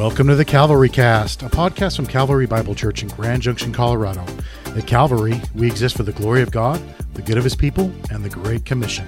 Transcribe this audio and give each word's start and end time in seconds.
Welcome 0.00 0.28
to 0.28 0.34
the 0.34 0.46
Calvary 0.46 0.88
Cast, 0.88 1.42
a 1.42 1.50
podcast 1.50 1.94
from 1.94 2.06
Calvary 2.06 2.46
Bible 2.46 2.74
Church 2.74 3.02
in 3.02 3.08
Grand 3.10 3.42
Junction, 3.42 3.70
Colorado. 3.70 4.24
At 4.74 4.86
Calvary, 4.86 5.38
we 5.54 5.66
exist 5.66 5.94
for 5.94 6.04
the 6.04 6.12
glory 6.12 6.40
of 6.40 6.50
God, 6.50 6.80
the 7.12 7.20
good 7.20 7.36
of 7.36 7.44
His 7.44 7.54
people, 7.54 7.92
and 8.10 8.24
the 8.24 8.30
Great 8.30 8.64
Commission. 8.64 9.06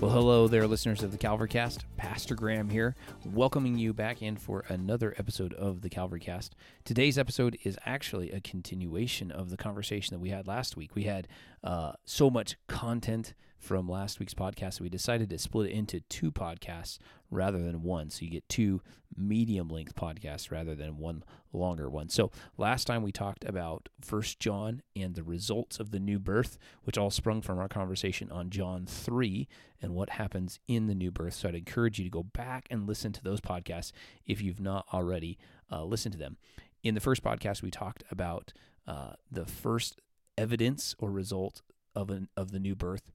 Well, 0.00 0.12
hello 0.12 0.46
there, 0.46 0.68
listeners 0.68 1.02
of 1.02 1.10
the 1.10 1.18
Calvary 1.18 1.48
Cast. 1.48 1.84
Pastor 1.96 2.36
Graham 2.36 2.70
here, 2.70 2.94
welcoming 3.24 3.76
you 3.76 3.92
back 3.92 4.22
in 4.22 4.36
for 4.36 4.64
another 4.68 5.12
episode 5.18 5.54
of 5.54 5.80
the 5.80 5.90
Calvary 5.90 6.20
Cast. 6.20 6.54
Today's 6.84 7.18
episode 7.18 7.58
is 7.64 7.76
actually 7.84 8.30
a 8.30 8.40
continuation 8.40 9.32
of 9.32 9.50
the 9.50 9.56
conversation 9.56 10.14
that 10.14 10.20
we 10.20 10.30
had 10.30 10.46
last 10.46 10.76
week. 10.76 10.94
We 10.94 11.02
had 11.02 11.26
uh, 11.64 11.94
so 12.04 12.30
much 12.30 12.56
content 12.68 13.34
from 13.60 13.88
last 13.88 14.18
week's 14.18 14.34
podcast 14.34 14.80
we 14.80 14.88
decided 14.88 15.28
to 15.30 15.38
split 15.38 15.70
it 15.70 15.74
into 15.74 16.00
two 16.00 16.32
podcasts 16.32 16.98
rather 17.30 17.62
than 17.62 17.82
one. 17.82 18.10
So 18.10 18.24
you 18.24 18.30
get 18.30 18.48
two 18.48 18.80
medium 19.16 19.68
length 19.68 19.94
podcasts 19.94 20.50
rather 20.50 20.74
than 20.74 20.96
one 20.96 21.22
longer 21.52 21.88
one. 21.88 22.08
So 22.08 22.30
last 22.56 22.86
time 22.86 23.02
we 23.02 23.12
talked 23.12 23.44
about 23.44 23.88
First 24.00 24.40
John 24.40 24.82
and 24.96 25.14
the 25.14 25.22
results 25.22 25.78
of 25.78 25.90
the 25.90 26.00
new 26.00 26.18
birth, 26.18 26.58
which 26.84 26.98
all 26.98 27.10
sprung 27.10 27.42
from 27.42 27.58
our 27.58 27.68
conversation 27.68 28.30
on 28.32 28.50
John 28.50 28.86
3 28.86 29.46
and 29.82 29.94
what 29.94 30.10
happens 30.10 30.58
in 30.66 30.86
the 30.86 30.94
new 30.94 31.10
birth. 31.10 31.34
So 31.34 31.48
I'd 31.48 31.54
encourage 31.54 31.98
you 31.98 32.04
to 32.04 32.10
go 32.10 32.22
back 32.22 32.66
and 32.70 32.86
listen 32.86 33.12
to 33.12 33.22
those 33.22 33.40
podcasts 33.40 33.92
if 34.26 34.40
you've 34.40 34.60
not 34.60 34.86
already 34.92 35.38
uh, 35.70 35.84
listened 35.84 36.12
to 36.12 36.18
them. 36.18 36.36
In 36.82 36.94
the 36.94 37.00
first 37.00 37.22
podcast, 37.22 37.62
we 37.62 37.70
talked 37.70 38.04
about 38.10 38.52
uh, 38.86 39.12
the 39.30 39.44
first 39.44 40.00
evidence 40.38 40.94
or 40.98 41.10
result 41.10 41.62
of 41.94 42.08
an 42.08 42.28
of 42.36 42.52
the 42.52 42.58
new 42.60 42.74
birth 42.74 43.12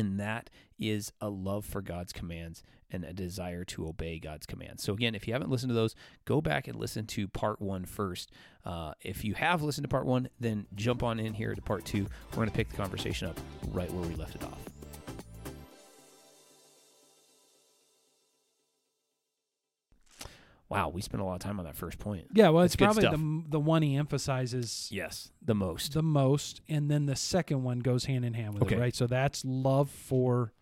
and 0.00 0.18
that 0.18 0.48
is 0.78 1.12
a 1.20 1.28
love 1.28 1.66
for 1.66 1.82
God's 1.82 2.12
commands 2.12 2.62
and 2.90 3.04
a 3.04 3.12
desire 3.12 3.64
to 3.64 3.86
obey 3.86 4.18
God's 4.18 4.46
commands. 4.46 4.82
So, 4.82 4.94
again, 4.94 5.14
if 5.14 5.28
you 5.28 5.34
haven't 5.34 5.50
listened 5.50 5.68
to 5.68 5.74
those, 5.74 5.94
go 6.24 6.40
back 6.40 6.66
and 6.66 6.76
listen 6.76 7.06
to 7.08 7.28
part 7.28 7.60
one 7.60 7.84
first. 7.84 8.32
Uh, 8.64 8.94
if 9.02 9.24
you 9.24 9.34
have 9.34 9.62
listened 9.62 9.84
to 9.84 9.88
part 9.88 10.06
one, 10.06 10.30
then 10.40 10.66
jump 10.74 11.02
on 11.02 11.20
in 11.20 11.34
here 11.34 11.54
to 11.54 11.62
part 11.62 11.84
two. 11.84 12.06
We're 12.30 12.36
going 12.36 12.48
to 12.48 12.54
pick 12.54 12.70
the 12.70 12.78
conversation 12.78 13.28
up 13.28 13.38
right 13.68 13.92
where 13.92 14.08
we 14.08 14.14
left 14.14 14.34
it 14.34 14.42
off. 14.42 14.69
Wow, 20.70 20.88
we 20.90 21.02
spent 21.02 21.20
a 21.20 21.24
lot 21.24 21.34
of 21.34 21.40
time 21.40 21.58
on 21.58 21.64
that 21.66 21.74
first 21.76 21.98
point. 21.98 22.28
Yeah, 22.32 22.50
well, 22.50 22.62
That's 22.62 22.74
it's 22.74 22.80
probably 22.82 23.02
stuff. 23.02 23.16
the 23.18 23.44
the 23.48 23.60
one 23.60 23.82
he 23.82 23.96
emphasizes 23.96 24.88
Yes, 24.92 25.30
the 25.42 25.54
most. 25.54 25.92
the 25.94 26.02
most, 26.02 26.60
and 26.68 26.88
then 26.90 27.06
the 27.06 27.16
second 27.16 27.64
one 27.64 27.80
goes 27.80 28.04
hand 28.04 28.24
in 28.24 28.34
hand 28.34 28.54
with 28.54 28.62
Okay. 28.62 28.76
it, 28.76 28.78
right? 28.78 28.94
So 28.94 29.06
that's 29.08 29.44
love 29.44 29.90
for 29.90 30.52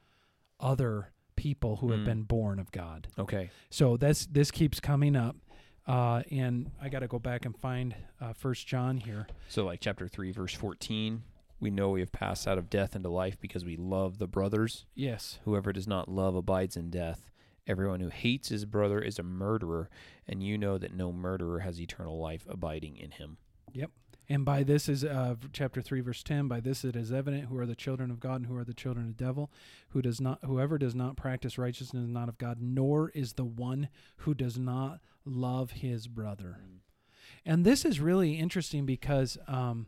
other 0.59 1.13
people 1.37 1.77
who 1.77 1.91
have 1.93 2.01
Mm. 2.01 2.05
been 2.05 2.23
born 2.23 2.59
of 2.59 2.73
God. 2.73 3.09
Okay. 3.19 3.51
So 3.71 3.97
that's 3.97 4.27
this 4.27 4.51
keeps 4.51 4.81
coming 4.81 5.15
up, 5.15 5.37
uh, 5.87 6.23
and 6.31 6.71
I 6.81 6.89
got 6.89 7.01
to 7.01 7.07
go 7.09 7.19
back 7.19 7.45
and 7.45 7.55
find 7.57 7.95
uh, 8.21 8.33
First 8.33 8.67
John 8.67 8.97
here. 8.97 9.27
So, 9.49 9.65
like 9.67 9.81
chapter 9.81 10.09
3, 10.09 10.33
verse 10.33 10.55
14, 10.55 11.23
we 11.61 11.71
know 11.71 11.91
we 11.91 12.01
have 12.01 12.13
passed 12.13 12.49
out 12.49 12.57
of 12.59 12.71
death 12.71 12.97
into 12.97 13.11
life 13.11 13.39
because 13.41 13.65
we 13.65 13.77
love 13.77 14.19
the 14.19 14.27
brothers. 14.27 14.87
Yes, 14.95 15.39
Whoever 15.45 15.73
does 15.73 15.87
not 15.87 16.09
love 16.09 16.35
abides 16.35 16.77
in 16.79 16.89
death. 16.91 17.31
Everyone 17.69 18.01
who 18.01 18.09
hates 18.09 18.49
his 18.49 18.65
brother 18.65 18.99
is 18.99 19.19
a 19.19 19.23
murderer, 19.23 19.91
and 20.27 20.43
you 20.43 20.59
know 20.59 20.79
that 20.79 20.97
no 20.97 21.13
murderer 21.13 21.61
has 21.61 21.81
eternal 21.81 22.19
life 22.19 22.47
abiding 22.49 22.97
in 22.97 23.13
him. 23.13 23.37
Yep. 23.75 23.91
And 24.31 24.45
by 24.45 24.63
this 24.63 24.89
is 24.89 25.05
uh, 25.05 25.37
chapter 25.53 25.81
three, 25.81 26.01
verse 26.01 26.23
ten. 26.23 26.49
By 26.49 26.61
this 26.61 26.85
it 26.85 26.97
is 26.97 27.13
evident 27.13 27.45
who 27.45 27.59
are 27.59 27.67
the 27.67 27.75
children 27.75 28.11
of 28.11 28.21
God 28.21 28.37
and 28.37 28.47
who 28.47 28.57
are 28.57 28.65
the 28.65 28.75
children 28.75 29.07
of 29.07 29.17
the 29.17 29.25
devil. 29.25 29.51
Who 29.91 30.03
does 30.03 30.21
not, 30.21 30.39
whoever 30.45 30.79
does 30.79 30.95
not 30.95 31.17
practice 31.17 31.57
righteousness 31.59 32.05
is 32.05 32.11
not 32.11 32.29
of 32.29 32.39
God, 32.39 32.59
nor 32.61 33.11
is 33.11 33.35
the 33.35 33.45
one 33.45 33.89
who 34.19 34.35
does 34.35 34.59
not 34.59 35.01
love 35.25 35.71
his 35.73 36.09
brother. 36.09 36.59
And 37.45 37.65
this 37.65 37.85
is 37.85 38.01
really 38.01 38.39
interesting 38.39 38.85
because, 38.87 39.39
um, 39.47 39.87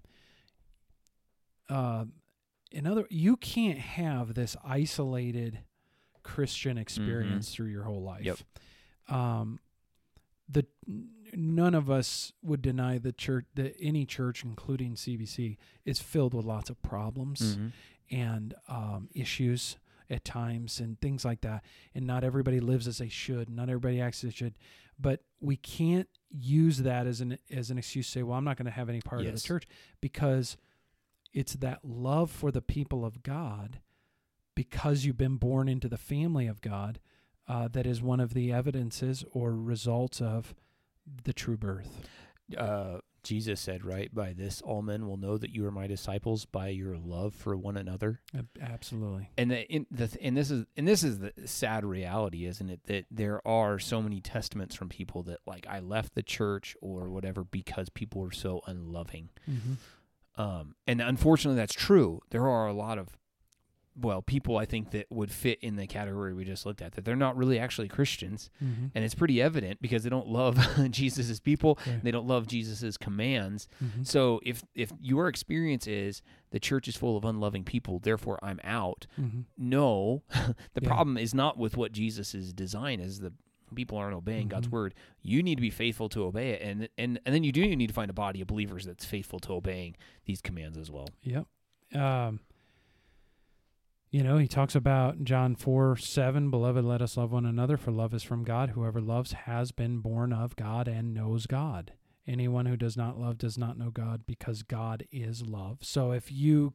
uh, 1.69 2.05
in 2.71 2.87
other, 2.87 3.07
you 3.11 3.37
can't 3.37 3.79
have 3.79 4.35
this 4.35 4.57
isolated 4.65 5.61
Christian 6.23 6.79
experience 6.79 7.55
through 7.55 7.69
your 7.69 7.85
whole 7.85 8.03
life. 8.03 8.25
Yep. 8.25 8.39
Um, 9.09 9.59
the 10.49 10.67
none 11.33 11.75
of 11.75 11.89
us 11.91 12.33
would 12.43 12.61
deny 12.63 12.99
the 12.99 13.13
church 13.13 13.47
that 13.55 13.75
any 13.81 14.05
church, 14.05 14.45
including 14.45 14.95
CBC, 14.95 15.57
is 15.85 16.01
filled 16.01 16.35
with 16.35 16.45
lots 16.45 16.71
of 16.71 16.81
problems 16.83 17.57
Mm-hmm. 17.57 17.69
and 18.11 18.55
um, 18.69 19.09
issues 19.15 19.77
at 20.09 20.25
times 20.25 20.81
and 20.81 21.01
things 21.01 21.25
like 21.25 21.41
that. 21.43 21.63
And 21.95 22.05
not 22.07 22.25
everybody 22.25 22.59
lives 22.59 22.89
as 22.89 22.99
they 22.99 23.09
should. 23.09 23.49
Not 23.49 23.69
everybody 23.69 24.01
acts 24.01 24.25
as 24.25 24.31
they 24.31 24.35
should. 24.37 24.55
But 24.99 25.21
we 25.41 25.57
can't 25.57 26.09
use 26.31 26.79
that 26.79 27.07
as 27.07 27.21
an 27.21 27.39
as 27.51 27.71
an 27.71 27.79
excuse 27.79 28.07
to 28.07 28.13
say, 28.19 28.23
"Well, 28.25 28.37
I'm 28.37 28.45
not 28.45 28.57
going 28.57 28.67
to 28.67 28.73
have 28.73 28.89
any 28.89 29.01
part 29.01 29.21
of 29.21 29.27
the 29.27 29.31
church," 29.49 29.67
because 30.01 30.57
it's 31.33 31.53
that 31.55 31.85
love 31.85 32.31
for 32.31 32.51
the 32.51 32.61
people 32.61 33.05
of 33.05 33.23
God, 33.23 33.79
because 34.55 35.05
you've 35.05 35.17
been 35.17 35.37
born 35.37 35.69
into 35.69 35.89
the 35.89 35.99
family 35.99 36.47
of 36.47 36.61
God, 36.61 37.01
uh, 37.49 37.69
that 37.69 37.87
is 37.87 38.03
one 38.03 38.21
of 38.21 38.35
the 38.35 38.53
evidences 38.53 39.25
or 39.33 39.55
results 39.55 40.21
of 40.21 40.55
the 41.25 41.33
true 41.33 41.57
birth. 41.57 42.07
Uh, 42.57 42.99
Jesus 43.23 43.61
said, 43.61 43.85
right, 43.85 44.15
by 44.15 44.33
this 44.33 44.63
all 44.63 44.81
men 44.81 45.07
will 45.07 45.17
know 45.19 45.37
that 45.37 45.51
you 45.51 45.67
are 45.67 45.71
my 45.71 45.87
disciples 45.87 46.47
by 46.47 46.69
your 46.69 46.97
love 46.97 47.35
for 47.35 47.57
one 47.57 47.77
another. 47.77 48.21
Absolutely. 48.61 49.31
And 49.37 49.51
the, 49.51 49.71
in 49.71 49.87
the 49.91 50.17
and 50.23 50.37
this 50.37 50.51
is 50.51 50.65
and 50.77 50.89
this 50.89 51.03
is 51.03 51.19
the 51.19 51.33
sad 51.45 51.85
reality, 51.85 52.47
isn't 52.47 52.71
it? 52.71 52.81
That 52.85 53.05
there 53.11 53.47
are 53.47 53.79
so 53.79 54.01
many 54.01 54.21
testaments 54.21 54.75
from 54.75 54.89
people 54.89 55.23
that 55.25 55.41
like 55.47 55.67
I 55.69 55.81
left 55.81 56.15
the 56.15 56.23
church 56.23 56.77
or 56.81 57.11
whatever 57.11 57.45
because 57.45 57.91
people 57.91 58.23
were 58.23 58.33
so 58.33 58.63
unloving. 58.67 59.29
Mm-hmm. 59.49 60.41
Um, 60.41 60.75
and 60.87 61.03
unfortunately, 61.03 61.57
that's 61.59 61.75
true. 61.75 62.23
There 62.31 62.49
are 62.49 62.67
a 62.67 62.73
lot 62.73 62.97
of, 62.97 63.19
well, 64.01 64.23
people 64.23 64.57
I 64.57 64.65
think 64.67 64.91
that 64.93 65.07
would 65.11 65.31
fit 65.31 65.59
in 65.61 65.77
the 65.77 65.87
category 65.87 66.33
we 66.33 66.45
just 66.45 66.65
looked 66.65 66.81
at 66.81 66.93
that 66.93 67.05
they're 67.05 67.17
not 67.17 67.37
really 67.37 67.59
actually 67.59 67.89
Christians, 67.89 68.51
Mm-hmm. 68.63 68.87
and 68.95 69.05
it's 69.05 69.15
pretty 69.15 69.43
evident 69.43 69.83
because 69.83 70.03
they 70.05 70.11
don't 70.11 70.29
love 70.29 70.57
Jesus's 70.91 71.41
people, 71.41 71.79
Right. 71.87 72.03
they 72.05 72.11
don't 72.11 72.27
love 72.27 72.47
Jesus's 72.47 72.97
commands. 72.97 73.69
Mm-hmm. 73.83 74.05
So 74.05 74.41
if 74.45 74.65
if 74.75 74.93
your 75.01 75.29
experience 75.29 75.87
is 75.87 76.23
the 76.51 76.61
church 76.61 76.89
is 76.89 76.97
full 76.97 77.17
of 77.17 77.25
unloving 77.25 77.65
people, 77.65 77.99
therefore 77.99 78.39
I'm 78.43 78.61
out. 78.65 79.07
Mm-hmm. 79.21 79.41
No, 79.59 80.23
the 80.31 80.55
Yeah. 80.83 80.89
problem 80.89 81.17
is 81.19 81.35
not 81.35 81.59
with 81.59 81.77
what 81.77 81.93
Jesus's 81.93 82.53
design 82.53 83.01
is. 83.01 83.21
The 83.21 83.33
people 83.75 83.99
aren't 83.99 84.17
obeying 84.17 84.49
God's 84.49 84.67
Mhm. 84.67 84.73
word. 84.73 84.95
You 85.23 85.43
need 85.45 85.55
to 85.57 85.61
be 85.63 85.71
faithful 85.71 86.09
to 86.11 86.25
obey 86.25 86.51
it, 86.51 86.63
and 86.63 86.89
and 86.99 87.21
and 87.27 87.35
then 87.35 87.45
you 87.45 87.53
do 87.53 87.65
need 87.77 87.87
to 87.89 87.95
find 87.95 88.11
a 88.11 88.15
body 88.15 88.41
of 88.41 88.47
believers 88.49 88.85
that's 88.85 89.05
faithful 89.05 89.39
to 89.41 89.53
obeying 89.53 89.95
these 90.27 90.41
commands 90.41 90.77
as 90.79 90.91
well. 90.91 91.09
Yep. 91.23 91.47
Um, 91.95 92.41
you 94.11 94.23
know, 94.25 94.39
he 94.39 94.49
talks 94.49 94.75
about 94.75 95.23
John 95.25 95.55
4 95.55 95.97
7, 95.97 96.51
Beloved, 96.51 96.85
let 96.85 97.01
us 97.03 97.17
love 97.17 97.33
one 97.33 97.47
another, 97.47 97.77
for 97.77 97.93
love 97.93 98.13
is 98.13 98.23
from 98.23 98.43
God. 98.45 98.71
Whoever 98.71 99.01
loves 99.01 99.33
has 99.33 99.71
been 99.73 99.99
born 99.99 100.33
of 100.33 100.57
God 100.57 100.89
and 100.89 101.15
knows 101.15 101.47
God. 101.47 101.93
Anyone 102.27 102.67
who 102.67 102.77
does 102.77 102.97
not 102.97 103.19
love 103.19 103.39
does 103.39 103.57
not 103.57 103.79
know 103.79 103.91
God, 103.91 104.23
because 104.27 104.63
God 104.63 105.05
is 105.13 105.43
love. 105.43 105.79
So 105.83 106.13
if 106.13 106.31
you 106.31 106.75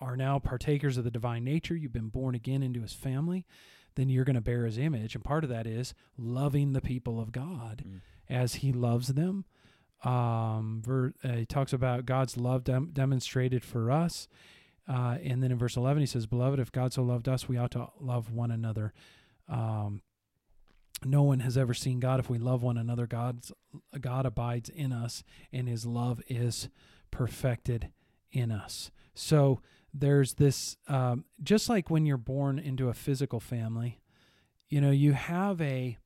are 0.00 0.16
now 0.16 0.38
partakers 0.38 0.96
of 0.96 1.04
the 1.04 1.10
divine 1.10 1.44
nature, 1.44 1.76
you've 1.76 1.92
been 1.92 2.08
born 2.08 2.34
again 2.34 2.62
into 2.62 2.82
his 2.82 2.92
family, 2.92 3.46
then 3.94 4.08
you're 4.08 4.24
going 4.24 4.34
to 4.34 4.42
bear 4.42 4.64
his 4.66 4.76
image. 4.78 5.14
And 5.14 5.24
part 5.24 5.44
of 5.44 5.50
that 5.50 5.66
is 5.66 5.94
loving 6.18 6.72
the 6.72 6.82
people 6.82 7.20
of 7.20 7.32
God 7.32 7.82
Mm. 7.86 8.00
as 8.28 8.56
he 8.56 8.72
loves 8.72 9.08
them. 9.08 9.44
Um, 10.04 10.82
ver, 10.84 11.14
uh, 11.24 11.32
he 11.32 11.46
talks 11.46 11.72
about 11.72 12.04
God's 12.06 12.36
love 12.36 12.64
dem- 12.64 12.90
demonstrated 12.92 13.64
for 13.64 13.90
us. 13.90 14.28
Uh, 14.88 15.18
and 15.22 15.42
then 15.42 15.50
in 15.50 15.58
verse 15.58 15.76
11, 15.76 16.00
he 16.00 16.06
says, 16.06 16.26
Beloved, 16.26 16.60
if 16.60 16.70
God 16.70 16.92
so 16.92 17.02
loved 17.02 17.28
us, 17.28 17.48
we 17.48 17.56
ought 17.56 17.72
to 17.72 17.88
love 18.00 18.30
one 18.30 18.50
another. 18.50 18.92
Um, 19.48 20.02
no 21.04 21.22
one 21.22 21.40
has 21.40 21.58
ever 21.58 21.74
seen 21.74 22.00
God. 22.00 22.20
If 22.20 22.30
we 22.30 22.38
love 22.38 22.62
one 22.62 22.78
another, 22.78 23.06
God's, 23.06 23.52
God 24.00 24.26
abides 24.26 24.68
in 24.68 24.92
us, 24.92 25.24
and 25.52 25.68
his 25.68 25.84
love 25.84 26.22
is 26.28 26.68
perfected 27.10 27.90
in 28.32 28.50
us. 28.50 28.90
So 29.14 29.60
there's 29.92 30.34
this, 30.34 30.76
um, 30.88 31.24
just 31.42 31.68
like 31.68 31.90
when 31.90 32.06
you're 32.06 32.16
born 32.16 32.58
into 32.58 32.88
a 32.88 32.94
physical 32.94 33.40
family, 33.40 34.00
you 34.68 34.80
know, 34.80 34.90
you 34.90 35.12
have 35.12 35.60
a, 35.60 35.96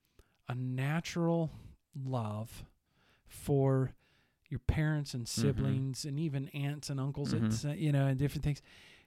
a 0.48 0.54
natural 0.54 1.50
love 1.94 2.64
for 3.26 3.92
your 4.50 4.58
parents 4.60 5.14
and 5.14 5.26
siblings 5.28 6.04
and 6.04 6.18
even 6.18 6.48
aunts 6.48 6.90
and 6.90 6.98
uncles 7.00 7.32
Mhm. 7.32 7.46
it's, 7.46 7.64
uh, 7.64 7.68
you 7.70 7.92
know 7.92 8.06
and 8.06 8.18
different 8.18 8.44
things 8.44 8.60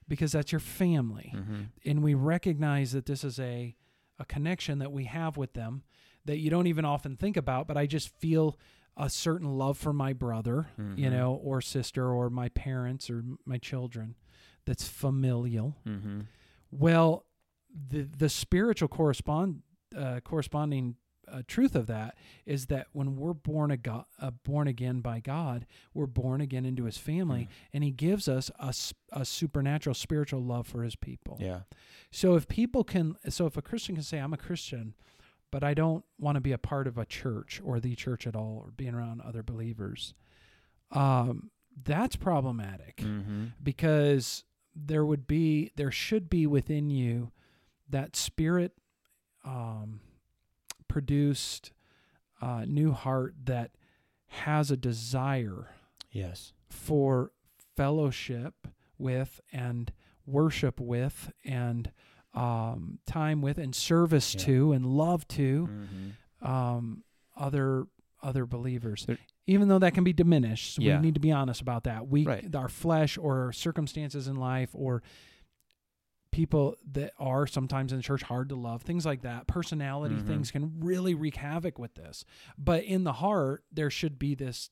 because 0.07 0.31
that's 0.31 0.51
your 0.51 0.59
family 0.59 1.31
Mm-hmm. 1.35 1.61
and 1.85 2.01
we 2.03 2.13
recognize 2.13 2.91
that 2.93 3.05
this 3.05 3.23
is 3.23 3.39
a 3.39 3.75
a 4.19 4.25
connection 4.25 4.79
that 4.79 4.91
we 4.91 5.05
have 5.05 5.37
with 5.37 5.53
them 5.53 5.83
that 6.25 6.37
you 6.37 6.49
don't 6.49 6.67
even 6.67 6.85
often 6.85 7.17
think 7.17 7.35
about 7.37 7.67
but 7.67 7.75
i 7.77 7.85
just 7.85 8.09
feel 8.09 8.57
a 8.95 9.09
certain 9.09 9.57
love 9.57 9.77
for 9.77 9.91
my 9.91 10.13
brother 10.13 10.67
you 10.77 11.07
Mhm. 11.09 11.11
know 11.11 11.33
or 11.43 11.61
sister 11.61 12.05
or 12.13 12.29
my 12.29 12.47
parents 12.49 13.09
or 13.09 13.23
my 13.45 13.57
children 13.57 14.15
that's 14.65 14.87
familial 14.87 15.75
Mm-hmm. 15.85 16.21
well 16.71 17.25
the 17.89 18.03
the 18.03 18.29
spiritual 18.29 18.87
correspond 18.87 19.61
uh, 19.95 20.19
corresponding 20.21 20.95
uh, 21.31 21.41
truth 21.47 21.75
of 21.75 21.87
that 21.87 22.15
is 22.45 22.67
that 22.67 22.87
when 22.91 23.15
we're 23.15 23.33
born 23.33 23.71
a 23.71 23.77
God, 23.77 24.05
uh, 24.21 24.31
born 24.31 24.67
again 24.67 25.01
by 25.01 25.19
God, 25.19 25.65
we're 25.93 26.05
born 26.05 26.41
again 26.41 26.65
into 26.65 26.83
His 26.85 26.97
family, 26.97 27.47
and 27.73 27.83
He 27.83 27.91
gives 27.91 28.27
us 28.27 28.51
a 29.11 29.25
supernatural 29.25 29.93
spiritual 29.93 30.41
love 30.41 30.67
for 30.67 30.83
His 30.83 30.95
people. 30.95 31.37
Yeah. 31.39 31.61
So 32.11 32.35
if 32.35 32.47
people 32.47 32.83
can, 32.83 33.15
so 33.29 33.45
if 33.45 33.57
a 33.57 33.61
Christian 33.61 33.95
can 33.95 34.03
say, 34.03 34.19
"I'm 34.19 34.33
a 34.33 34.37
Christian," 34.37 34.93
but 35.51 35.63
I 35.63 35.73
don't 35.73 36.03
want 36.19 36.35
to 36.35 36.41
be 36.41 36.51
a 36.51 36.57
part 36.57 36.87
of 36.87 36.97
a 36.97 37.05
church 37.05 37.61
or 37.63 37.79
the 37.79 37.95
church 37.95 38.25
at 38.27 38.35
all, 38.35 38.61
or 38.65 38.71
being 38.75 38.93
around 38.93 39.21
other 39.21 39.43
believers, 39.43 40.13
um, 40.91 41.49
that's 41.83 42.15
problematic 42.15 42.97
Mm-hmm. 42.97 43.45
because 43.63 44.43
there 44.75 45.05
would 45.05 45.27
be 45.27 45.71
there 45.75 45.91
should 45.91 46.29
be 46.29 46.45
within 46.47 46.89
you 46.89 47.31
that 47.89 48.15
spirit 48.15 48.73
um, 49.45 49.99
produced 50.97 51.71
uh, 52.39 52.65
new 52.67 52.91
heart 52.91 53.33
that 53.45 53.71
has 54.27 54.69
a 54.69 54.77
desire 54.77 55.69
Yes. 56.11 56.53
for 56.69 57.31
fellowship 57.75 58.67
with 58.99 59.41
and 59.51 59.91
worship 60.27 60.79
with 60.79 61.31
and 61.43 61.91
um, 62.35 62.99
time 63.07 63.41
with 63.41 63.57
and 63.57 63.73
service 63.75 64.35
Yeah. 64.35 64.41
to 64.45 64.71
and 64.73 64.85
love 64.85 65.27
to 65.29 65.67
Mm-hmm. 65.67 66.47
um, 66.47 67.03
other 67.35 67.85
other 68.21 68.45
believers. 68.45 69.05
Even 69.47 69.67
though 69.67 69.79
that 69.79 69.93
can 69.93 70.03
be 70.05 70.13
diminished, 70.13 70.77
Yeah. 70.79 70.95
we 70.97 71.01
need 71.07 71.15
to 71.15 71.19
be 71.19 71.31
honest 71.31 71.59
about 71.59 71.83
that. 71.85 72.07
We 72.07 72.23
Right. 72.25 72.55
our 72.55 72.69
flesh 72.69 73.17
or 73.17 73.51
circumstances 73.51 74.27
in 74.27 74.35
life 74.37 74.69
or 74.73 75.01
people 76.33 76.75
that 76.91 77.13
are 77.17 77.47
sometimes 77.47 77.91
in 77.93 77.99
the 77.99 78.03
church 78.03 78.23
hard 78.23 78.49
to 78.49 78.55
love, 78.55 78.81
things 78.81 79.05
like 79.05 79.21
that. 79.21 79.47
Personality 79.47 80.15
Mhm. 80.15 80.27
things 80.27 80.51
can 80.51 80.79
really 80.81 81.13
wreak 81.15 81.35
havoc 81.37 81.79
with 81.79 81.93
this. 81.95 82.25
But 82.57 82.83
in 82.83 83.03
the 83.05 83.13
heart, 83.13 83.63
there 83.71 83.89
should 83.89 84.19
be 84.19 84.35
this 84.35 84.69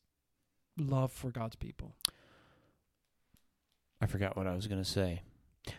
love 0.77 1.11
for 1.13 1.31
God's 1.31 1.55
people. 1.55 1.95
I 4.01 4.07
forgot 4.07 4.35
what 4.35 4.47
I 4.47 4.55
was 4.55 4.67
going 4.67 4.81
to 4.81 4.89
say. 4.89 5.21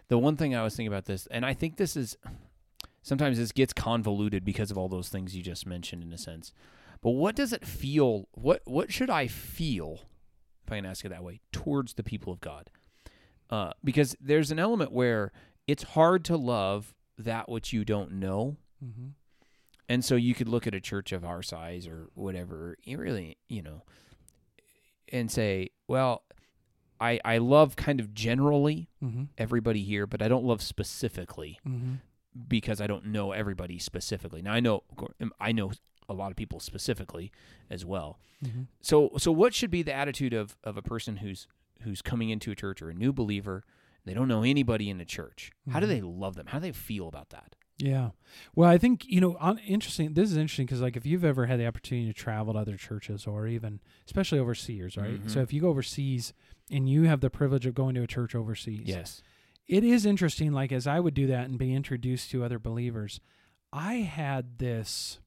The 0.09 0.19
one 0.19 0.37
thing 0.37 0.55
I 0.55 0.63
was 0.63 0.77
thinking 0.77 0.93
about 0.93 1.07
this, 1.07 1.27
and 1.27 1.45
I 1.45 1.55
think 1.55 1.77
this 1.77 1.97
is 1.97 2.17
sometimes 3.03 3.37
this 3.37 3.51
gets 3.53 3.73
convoluted 3.73 4.45
because 4.45 4.71
of 4.71 4.79
all 4.79 4.89
those 4.89 5.09
things 5.09 5.35
you 5.37 5.43
just 5.43 5.67
mentioned 5.67 6.05
in 6.05 6.13
a 6.13 6.19
sense. 6.19 6.53
But 7.01 7.11
what 7.11 7.35
does 7.35 7.53
it 7.53 7.65
feel? 7.67 8.29
What 8.33 8.63
what 8.65 8.93
should 8.93 9.11
I 9.11 9.27
feel, 9.27 10.03
if 10.65 10.71
I 10.73 10.77
can 10.77 10.87
ask 10.87 11.05
it 11.05 11.09
that 11.09 11.25
way, 11.25 11.41
towards 11.51 11.95
the 11.95 12.05
people 12.05 12.33
of 12.33 12.41
God? 12.41 12.71
Uh, 13.51 13.73
because 13.83 14.17
there's 14.21 14.53
an 14.53 14.61
element 14.61 14.93
where 14.93 15.33
it's 15.67 15.83
hard 15.83 16.25
to 16.27 16.37
love 16.37 16.95
that 17.19 17.49
which 17.49 17.73
you 17.73 17.85
don't 17.85 18.13
know. 18.13 18.57
Mm-hmm. 18.85 19.09
And 19.89 20.05
so 20.05 20.17
you 20.17 20.35
could 20.35 20.49
look 20.49 20.67
at 20.67 20.75
a 20.75 20.81
church 20.81 21.13
of 21.13 21.25
our 21.25 21.43
size 21.43 21.87
or 21.87 22.09
whatever, 22.15 22.77
you 22.83 22.97
really, 22.99 23.37
you 23.49 23.63
know, 23.63 23.83
and 25.11 25.31
say, 25.31 25.71
well, 25.89 26.23
I 27.01 27.21
I 27.25 27.39
love 27.39 27.77
kind 27.77 28.01
of 28.01 28.15
generally 28.15 28.89
Mm-hmm. 29.03 29.25
everybody 29.37 29.83
here, 29.83 30.07
but 30.07 30.23
I 30.23 30.29
don't 30.29 30.45
love 30.45 30.63
specifically 30.63 31.59
Mm-hmm. 31.67 31.95
because 32.49 32.81
I 32.81 32.87
don't 32.87 33.07
know 33.07 33.33
everybody 33.33 33.79
specifically. 33.79 34.41
Now 34.43 34.53
I 34.53 34.61
know 34.61 34.85
um, 35.21 35.33
I 35.41 35.53
know 35.53 35.73
a 36.09 36.15
lot 36.15 36.31
of 36.31 36.37
people 36.37 36.61
specifically 36.61 37.31
as 37.71 37.85
well. 37.85 38.19
Mm-hmm. 38.45 38.63
So 38.81 39.11
so 39.19 39.31
what 39.33 39.53
should 39.55 39.71
be 39.71 39.83
the 39.83 39.93
attitude 39.93 40.33
of 40.33 40.57
of 40.65 40.77
a 40.77 40.83
person 40.83 41.19
who's 41.19 41.47
who's 41.83 42.01
coming 42.03 42.31
into 42.31 42.51
a 42.53 42.55
church 42.55 42.81
or 42.81 42.91
a 42.91 42.95
new 42.95 43.13
believer? 43.13 43.65
They 44.05 44.15
don't 44.15 44.29
know 44.29 44.43
anybody 44.43 44.91
in 44.91 44.99
the 44.99 45.05
church. 45.05 45.51
How 45.71 45.79
do 45.81 45.87
Mhm. 45.87 45.91
they 45.91 46.01
love 46.01 46.35
them? 46.35 46.47
How 46.47 46.59
do 46.59 46.63
they 46.63 46.73
feel 46.73 47.09
about 47.09 47.31
that? 47.31 47.55
Yeah. 47.79 48.11
Well, 48.55 48.69
I 48.69 48.79
think, 48.79 49.07
you 49.07 49.21
know, 49.21 49.37
on, 49.39 49.59
interesting. 49.59 50.15
This 50.15 50.31
is 50.31 50.37
interesting 50.37 50.67
because, 50.67 50.81
like, 50.81 50.97
if 50.97 51.07
you've 51.07 51.25
ever 51.25 51.47
had 51.47 51.59
the 51.59 51.67
opportunity 51.67 52.07
to 52.09 52.13
travel 52.13 52.53
to 52.55 52.59
other 52.61 52.77
churches 52.77 53.27
or 53.27 53.47
even, 53.47 53.81
especially 54.07 54.39
overseas, 54.39 54.97
right? 54.97 55.23
Mhm. 55.23 55.31
So 55.31 55.41
if 55.41 55.53
you 55.53 55.61
go 55.61 55.69
overseas 55.71 56.33
and 56.71 56.89
you 56.89 57.05
have 57.05 57.21
the 57.21 57.31
privilege 57.31 57.67
of 57.67 57.75
going 57.75 57.95
to 57.95 58.03
a 58.03 58.07
church 58.07 58.35
overseas, 58.35 58.87
Yes. 58.87 59.23
it 59.67 59.83
is 59.85 60.05
interesting. 60.07 60.53
Like, 60.53 60.71
as 60.73 60.87
I 60.87 61.01
would 61.01 61.15
do 61.15 61.27
that 61.29 61.49
and 61.49 61.59
be 61.59 61.73
introduced 61.75 62.31
to 62.33 62.45
other 62.45 62.59
believers, 62.59 63.21
I 63.73 63.95
had 63.97 64.59
this 64.59 65.19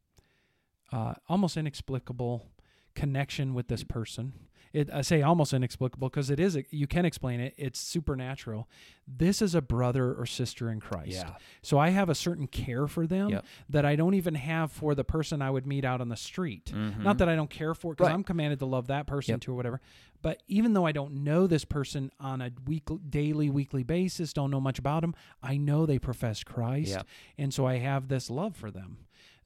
uh, 0.91 1.15
almost 1.27 1.57
inexplicable 1.57 2.51
connection 2.93 3.53
with 3.53 3.67
this 3.67 3.83
person. 3.83 4.44
It, 4.75 4.89
I 4.91 5.01
say 5.03 5.21
almost 5.21 5.53
inexplicable 5.53 6.09
because 6.09 6.29
it 6.29 6.39
is. 6.39 6.57
You 6.69 6.85
can 6.85 7.05
explain 7.05 7.39
it. 7.39 7.53
It's 7.57 7.79
supernatural. 7.79 8.67
This 9.07 9.41
is 9.41 9.55
a 9.55 9.61
brother 9.61 10.13
or 10.13 10.25
sister 10.25 10.69
in 10.69 10.81
Christ. 10.81 11.11
Yeah. 11.13 11.35
So 11.61 11.79
I 11.79 11.89
have 11.89 12.09
a 12.09 12.15
certain 12.15 12.45
care 12.47 12.85
for 12.87 13.07
them 13.07 13.29
Yep. 13.29 13.45
that 13.69 13.85
I 13.85 13.95
don't 13.95 14.15
even 14.15 14.35
have 14.35 14.71
for 14.73 14.93
the 14.93 15.03
person 15.05 15.41
I 15.41 15.49
would 15.49 15.65
meet 15.65 15.85
out 15.85 16.01
on 16.01 16.09
the 16.09 16.17
street. 16.17 16.73
Mhm. 16.75 17.03
Not 17.03 17.19
that 17.19 17.29
I 17.29 17.35
don't 17.37 17.49
care 17.49 17.73
for 17.73 17.93
because 17.93 18.07
Right. 18.07 18.13
I'm 18.13 18.23
commanded 18.23 18.59
to 18.59 18.65
love 18.65 18.87
that 18.87 19.07
person 19.07 19.33
Yep. 19.33 19.41
too 19.41 19.51
or 19.53 19.55
whatever. 19.55 19.79
But 20.21 20.43
even 20.47 20.73
though 20.73 20.85
I 20.85 20.91
don't 20.91 21.23
know 21.23 21.47
this 21.47 21.63
person 21.65 22.11
on 22.19 22.41
a 22.41 22.51
weekly, 22.67 22.97
daily, 23.09 23.49
weekly 23.49 23.83
basis, 23.83 24.33
don't 24.33 24.51
know 24.51 24.59
much 24.59 24.77
about 24.79 25.01
them, 25.01 25.13
I 25.41 25.55
know 25.55 25.85
they 25.85 25.99
profess 25.99 26.43
Christ, 26.43 26.89
Yep. 26.91 27.07
and 27.37 27.53
so 27.53 27.65
I 27.65 27.75
have 27.77 28.07
this 28.09 28.29
love 28.29 28.57
for 28.57 28.71
them 28.71 28.97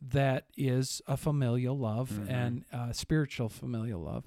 that 0.02 0.46
is 0.58 1.02
a 1.06 1.18
familial 1.18 1.78
love 1.78 2.10
Mhm. 2.12 2.30
and 2.32 2.66
uh, 2.72 2.92
spiritual 2.94 3.50
familial 3.50 4.02
love. 4.02 4.24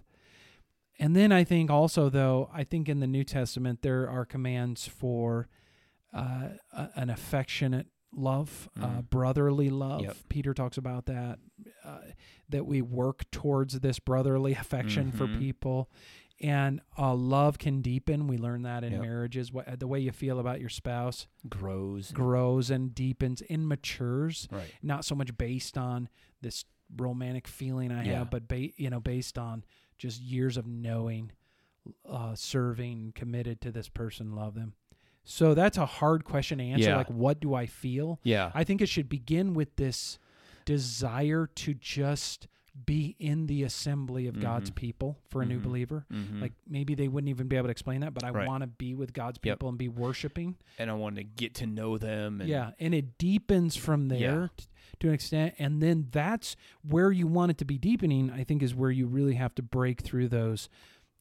And 0.98 1.16
then 1.16 1.32
I 1.32 1.42
think 1.44 1.70
also, 1.70 2.08
though, 2.08 2.48
I 2.52 2.64
think 2.64 2.88
in 2.88 3.00
the 3.00 3.06
New 3.06 3.24
Testament 3.24 3.82
there 3.82 4.08
are 4.08 4.24
commands 4.24 4.86
for 4.86 5.48
uh, 6.14 6.50
a, 6.72 6.88
an 6.96 7.08
affectionate 7.08 7.86
love, 8.14 8.68
uh, 8.78 8.86
Mhm. 8.86 9.08
brotherly 9.08 9.70
love. 9.70 10.02
Yep. 10.02 10.16
Peter 10.28 10.52
talks 10.52 10.76
about 10.76 11.06
that, 11.06 11.38
uh, 11.82 12.00
that 12.50 12.66
we 12.66 12.82
work 12.82 13.24
towards 13.30 13.80
this 13.80 13.98
brotherly 13.98 14.52
affection 14.52 15.10
for 15.10 15.26
Mhm. 15.26 15.38
people. 15.38 15.90
And 16.38 16.82
uh, 16.98 17.14
love 17.14 17.58
can 17.58 17.80
deepen. 17.80 18.26
We 18.26 18.36
learn 18.36 18.60
that 18.62 18.84
in 18.84 18.92
Yep. 18.92 19.00
marriages. 19.00 19.52
What, 19.52 19.80
the 19.80 19.86
way 19.86 20.00
you 20.00 20.12
feel 20.12 20.38
about 20.38 20.60
your 20.60 20.68
spouse 20.68 21.26
grows. 21.48 22.10
grows 22.12 22.68
and 22.68 22.94
deepens 22.94 23.40
and 23.48 23.66
matures 23.66 24.48
right. 24.50 24.70
not 24.82 25.06
so 25.06 25.14
much 25.14 25.38
based 25.38 25.78
on 25.78 26.10
this 26.42 26.66
romantic 26.94 27.48
feeling 27.48 27.90
I 27.90 28.04
Yeah. 28.04 28.18
have, 28.18 28.30
but 28.30 28.48
ba- 28.48 28.78
you 28.78 28.90
know, 28.90 29.00
based 29.00 29.38
on 29.38 29.64
just 30.02 30.20
years 30.20 30.56
of 30.56 30.66
knowing, 30.66 31.30
uh, 32.08 32.34
serving, 32.34 33.12
committed 33.14 33.60
to 33.60 33.70
this 33.70 33.88
person, 33.88 34.34
love 34.34 34.54
them. 34.54 34.74
So 35.24 35.54
that's 35.54 35.78
a 35.78 35.86
hard 35.86 36.24
question 36.24 36.58
to 36.58 36.64
answer. 36.64 36.88
Yeah. 36.88 36.96
Like, 36.96 37.10
what 37.10 37.38
do 37.40 37.54
I 37.54 37.66
feel? 37.66 38.18
Yeah. 38.24 38.50
I 38.54 38.64
think 38.64 38.80
it 38.82 38.88
should 38.88 39.08
begin 39.08 39.54
with 39.54 39.76
this 39.76 40.18
desire 40.64 41.46
to 41.54 41.74
just 41.74 42.48
be 42.86 43.14
in 43.20 43.46
the 43.46 43.62
assembly 43.62 44.26
of 44.26 44.40
God's 44.40 44.70
Mhm. 44.70 44.74
people 44.76 45.18
for 45.28 45.42
a 45.42 45.46
new 45.46 45.60
Mhm. 45.60 45.62
believer. 45.62 46.06
Mhm. 46.10 46.40
Like 46.40 46.52
maybe 46.66 46.94
they 46.94 47.06
wouldn't 47.06 47.28
even 47.28 47.46
be 47.46 47.56
able 47.56 47.66
to 47.68 47.70
explain 47.70 48.00
that, 48.00 48.14
but 48.14 48.24
I 48.24 48.30
Right. 48.30 48.48
want 48.48 48.62
to 48.62 48.66
be 48.66 48.94
with 48.94 49.12
God's 49.12 49.38
Yep. 49.44 49.58
people 49.58 49.68
and 49.68 49.76
be 49.78 49.88
worshiping. 49.88 50.56
and 50.78 50.90
I 50.90 50.94
want 50.94 51.16
to 51.16 51.22
get 51.24 51.54
to 51.56 51.66
know 51.66 51.98
them. 51.98 52.40
And 52.40 52.48
Yeah, 52.48 52.72
and 52.80 52.94
it 52.94 53.18
deepens 53.18 53.76
from 53.76 54.08
there 54.08 54.50
Yeah. 54.58 54.64
To 55.02 55.08
an 55.08 55.14
extent, 55.14 55.54
and 55.58 55.82
then 55.82 56.08
that's 56.10 56.56
where 56.82 57.12
you 57.12 57.26
want 57.28 57.50
it 57.50 57.58
to 57.58 57.64
be 57.64 57.78
deepening. 57.78 58.30
I 58.30 58.42
think 58.44 58.62
is 58.62 58.74
where 58.74 58.90
you 58.90 59.06
really 59.06 59.34
have 59.34 59.54
to 59.56 59.62
break 59.62 60.00
through 60.00 60.28
those 60.28 60.68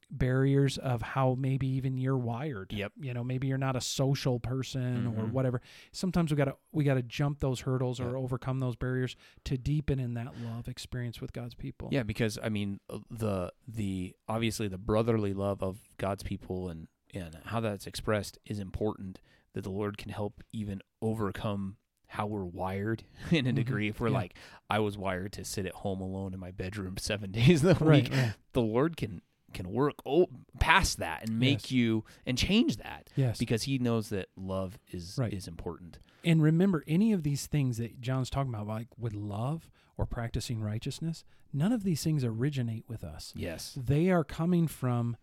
barriers 0.09 0.77
of 0.77 1.01
how 1.01 1.35
maybe 1.39 1.65
even 1.67 1.97
you're 1.97 2.17
wired. 2.17 2.73
Yep. 2.73 2.91
You 2.99 3.13
know, 3.13 3.23
maybe 3.23 3.47
you're 3.47 3.57
not 3.57 3.77
a 3.77 3.81
social 3.81 4.39
person 4.41 5.07
or 5.07 5.23
Mhm. 5.23 5.31
whatever. 5.31 5.61
Sometimes 5.93 6.31
we 6.31 6.37
got 6.37 6.45
to 6.45 6.57
we 6.73 6.83
got 6.83 6.95
to 6.95 7.01
jump 7.03 7.39
those 7.39 7.61
hurdles 7.61 7.99
Yep. 7.99 8.09
or 8.09 8.17
overcome 8.17 8.59
those 8.59 8.75
barriers 8.75 9.15
to 9.45 9.57
deepen 9.57 9.99
in 9.99 10.13
that 10.15 10.37
love 10.41 10.67
experience 10.67 11.21
with 11.21 11.31
God's 11.31 11.55
people. 11.55 11.87
Yeah, 11.93 12.03
because 12.03 12.37
I 12.43 12.49
mean 12.49 12.81
uh, 12.89 12.99
the 13.09 13.53
the 13.67 14.13
obviously 14.27 14.67
the 14.67 14.77
brotherly 14.77 15.33
love 15.33 15.63
of 15.63 15.79
God's 15.97 16.23
people 16.23 16.67
and 16.69 16.87
and 17.13 17.35
how 17.45 17.59
that's 17.61 17.87
expressed 17.87 18.37
is 18.45 18.59
important 18.59 19.21
that 19.53 19.63
the 19.63 19.69
Lord 19.71 19.97
can 19.97 20.11
help 20.11 20.43
even 20.51 20.81
overcome 21.01 21.77
how 22.11 22.27
we're 22.27 22.43
wired 22.45 23.03
in 23.31 23.47
a 23.47 23.51
Mhm. 23.51 23.55
degree. 23.55 23.87
If 23.87 23.99
we're 23.99 24.09
Yeah. 24.09 24.15
like 24.15 24.35
I 24.69 24.79
was 24.79 24.97
wired 24.97 25.31
to 25.33 25.45
sit 25.45 25.65
at 25.65 25.73
home 25.75 26.01
alone 26.01 26.33
in 26.33 26.39
my 26.39 26.51
bedroom 26.51 26.97
7 26.99 27.31
days 27.31 27.63
of 27.63 27.79
the 27.79 27.85
Right. 27.85 28.03
week, 28.03 28.13
right. 28.13 28.33
the 28.53 28.61
Lord 28.61 28.97
can 28.97 29.21
can 29.53 29.69
work 29.69 29.95
oh, 30.05 30.27
past 30.61 30.97
that 30.99 31.27
and 31.27 31.37
make 31.37 31.63
Yes. 31.63 31.71
you 31.73 32.05
and 32.25 32.37
change 32.37 32.77
that 32.77 33.09
Yes. 33.17 33.37
because 33.37 33.63
he 33.63 33.77
knows 33.79 34.07
that 34.07 34.29
love 34.37 34.79
is 34.91 35.17
Right. 35.17 35.33
is 35.33 35.45
important. 35.45 35.99
And 36.23 36.41
remember, 36.41 36.85
any 36.87 37.11
of 37.11 37.23
these 37.23 37.47
things 37.47 37.75
that 37.77 37.99
John's 37.99 38.29
talking 38.29 38.53
about, 38.53 38.67
like 38.67 38.87
with 38.97 39.13
love 39.13 39.69
or 39.97 40.05
practicing 40.05 40.61
righteousness, 40.61 41.25
none 41.51 41.73
of 41.73 41.83
these 41.83 42.01
things 42.01 42.23
originate 42.23 42.87
with 42.87 43.03
us. 43.03 43.33
Yes. 43.35 43.77
They 43.81 44.09
are 44.09 44.23
coming 44.23 44.67
from 44.67 45.17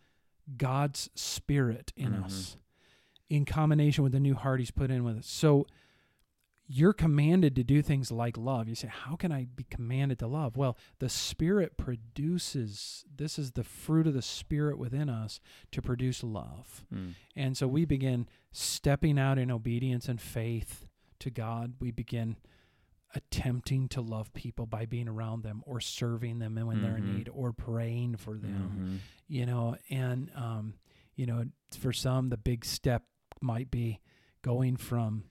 God's 0.59 1.09
Spirit 1.15 1.93
in 1.97 2.13
Mhm. 2.13 2.25
us 2.25 2.57
in 3.31 3.45
combination 3.47 4.03
with 4.05 4.13
the 4.13 4.21
new 4.21 4.35
heart 4.35 4.61
He's 4.61 4.71
put 4.71 4.91
in 4.91 5.05
with 5.05 5.17
us. 5.19 5.27
So 5.27 5.67
you're 6.71 6.93
commanded 6.93 7.57
to 7.57 7.65
do 7.65 7.81
things 7.81 8.13
like 8.13 8.37
love. 8.37 8.69
You 8.69 8.75
say, 8.75 8.89
How 8.89 9.17
can 9.17 9.33
I 9.33 9.47
be 9.57 9.65
commanded 9.65 10.19
to 10.19 10.27
love? 10.27 10.57
Well, 10.57 10.77
the 10.99 11.09
Spirit 11.09 11.79
produces, 11.79 13.05
this 13.15 13.39
is 13.39 13.53
the 13.53 13.65
fruit 13.65 14.07
of 14.07 14.13
the 14.15 14.21
Spirit 14.23 14.79
within 14.79 15.09
us 15.09 15.41
to 15.73 15.81
produce 15.81 16.23
love. 16.23 16.85
Mm. 16.95 17.15
And 17.35 17.57
so 17.57 17.67
we 17.67 17.85
begin 17.87 18.29
stepping 18.53 19.19
out 19.19 19.39
in 19.39 19.51
obedience 19.51 20.09
and 20.09 20.21
faith 20.21 20.87
to 21.21 21.31
God. 21.31 21.75
We 21.81 21.91
begin 21.91 22.37
attempting 23.15 23.89
to 23.89 24.03
love 24.03 24.33
people 24.35 24.67
by 24.67 24.85
being 24.85 25.09
around 25.09 25.43
them 25.43 25.63
or 25.65 25.81
serving 25.81 26.39
them 26.39 26.55
when 26.67 26.83
they're 26.83 26.99
in 26.99 27.05
Mhm. 27.05 27.17
need 27.17 27.29
or 27.31 27.55
praying 27.55 28.17
for 28.17 28.37
them 28.37 28.71
Mhm. 28.71 28.99
you 29.27 29.47
know 29.47 29.77
and 29.89 30.31
um 30.35 30.75
you 31.17 31.25
know 31.25 31.47
for 31.79 31.91
some 31.91 32.29
the 32.29 32.37
big 32.37 32.67
step 32.67 33.07
might 33.41 33.71
be 33.71 33.99
going 34.43 34.77
from 34.77 35.25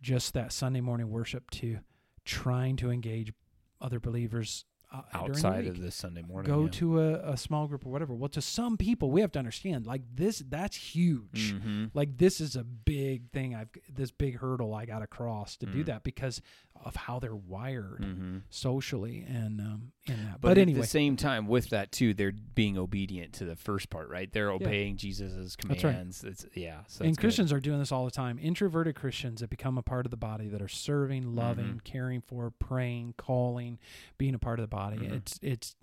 just 0.00 0.34
that 0.34 0.52
sunday 0.52 0.80
morning 0.80 1.08
worship 1.10 1.50
to 1.50 1.78
trying 2.24 2.76
to 2.76 2.90
engage 2.90 3.32
other 3.80 3.98
believers 4.00 4.64
uh, 4.92 5.02
during 5.12 5.26
the 5.26 5.30
outside 5.32 5.66
of 5.68 5.80
this 5.80 5.94
Sunday 5.94 6.20
morning. 6.22 6.50
go 6.52 6.64
yeah. 6.64 6.68
to 6.70 7.00
a, 7.00 7.12
a 7.32 7.36
small 7.36 7.68
group 7.68 7.86
or 7.86 7.90
whatever 7.90 8.12
well 8.12 8.28
to 8.28 8.42
some 8.42 8.76
people 8.76 9.10
we 9.12 9.20
have 9.20 9.30
to 9.30 9.38
understand 9.38 9.86
like 9.86 10.02
this 10.14 10.42
that's 10.48 10.76
huge 10.76 11.54
Mhm. 11.54 11.90
like 11.94 12.16
this 12.18 12.40
is 12.40 12.56
a 12.56 12.64
big 12.64 13.30
thing 13.30 13.54
i've 13.54 13.68
this 13.88 14.10
big 14.10 14.38
hurdle 14.38 14.74
i 14.74 14.84
got 14.86 14.98
to 14.98 15.06
cross 15.06 15.56
to 15.58 15.66
do 15.66 15.82
Mm. 15.84 15.86
that 15.86 16.02
because 16.02 16.42
of 16.84 16.96
how 16.96 17.20
they're 17.20 17.36
wired 17.36 18.00
Mhm. 18.02 18.42
socially 18.50 19.20
and 19.28 19.60
um 19.60 19.92
But, 20.40 20.40
but, 20.40 20.58
at 20.58 20.66
the 20.74 20.84
same 20.86 21.16
time, 21.16 21.46
with 21.46 21.70
that 21.70 21.92
too, 21.92 22.14
they're 22.14 22.32
being 22.32 22.76
obedient 22.78 23.32
to 23.34 23.44
the 23.44 23.56
first 23.56 23.90
part, 23.90 24.08
right? 24.08 24.32
They're 24.32 24.50
obeying 24.50 24.96
Jesus' 24.96 25.56
That's 25.56 25.64
right. 25.64 25.78
commands. 25.80 26.24
It's 26.24 26.46
yeah. 26.54 26.80
So 26.88 27.02
and 27.04 27.10
that's 27.10 27.16
good. 27.16 27.20
Christians 27.20 27.52
are 27.52 27.60
doing 27.60 27.78
this 27.78 27.92
all 27.92 28.04
the 28.04 28.10
time. 28.10 28.38
Introverted 28.40 28.94
Christians 28.94 29.40
that 29.40 29.50
become 29.50 29.76
a 29.78 29.82
part 29.82 30.06
of 30.06 30.10
the 30.10 30.16
body 30.16 30.48
that 30.48 30.62
are 30.62 30.68
serving, 30.68 31.34
loving, 31.34 31.66
Mm-hmm. 31.66 31.78
caring 31.84 32.20
for, 32.20 32.50
praying, 32.58 33.14
calling, 33.16 33.78
being 34.18 34.34
a 34.34 34.38
part 34.38 34.58
of 34.58 34.62
the 34.64 34.68
body. 34.68 34.98
Mhm. 34.98 35.12
It's 35.12 35.38
it's 35.42 35.76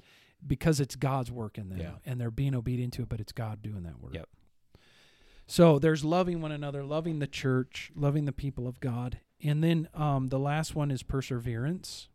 because 0.46 0.80
it's 0.80 0.96
God's 0.96 1.32
work 1.32 1.58
in 1.58 1.70
them 1.70 1.80
Yeah. 1.80 1.92
and 2.06 2.22
they're 2.22 2.30
being 2.32 2.54
obedient 2.56 2.94
to 2.94 3.02
it, 3.04 3.10
but 3.10 3.20
it's 3.20 3.32
God 3.32 3.62
doing 3.62 3.84
that 3.84 4.00
work. 4.00 4.14
Yep. 4.14 4.30
So 5.48 5.80
there's 5.80 6.04
loving 6.04 6.42
one 6.42 6.52
another, 6.52 6.84
loving 6.84 7.20
the 7.20 7.28
church, 7.28 7.92
loving 7.96 8.26
the 8.26 8.32
people 8.34 8.68
of 8.68 8.80
God. 8.80 9.20
And 9.42 9.64
then 9.64 9.88
um, 9.94 10.28
the 10.28 10.40
last 10.40 10.76
one 10.76 10.92
is 10.92 11.04
perseverance, 11.04 12.10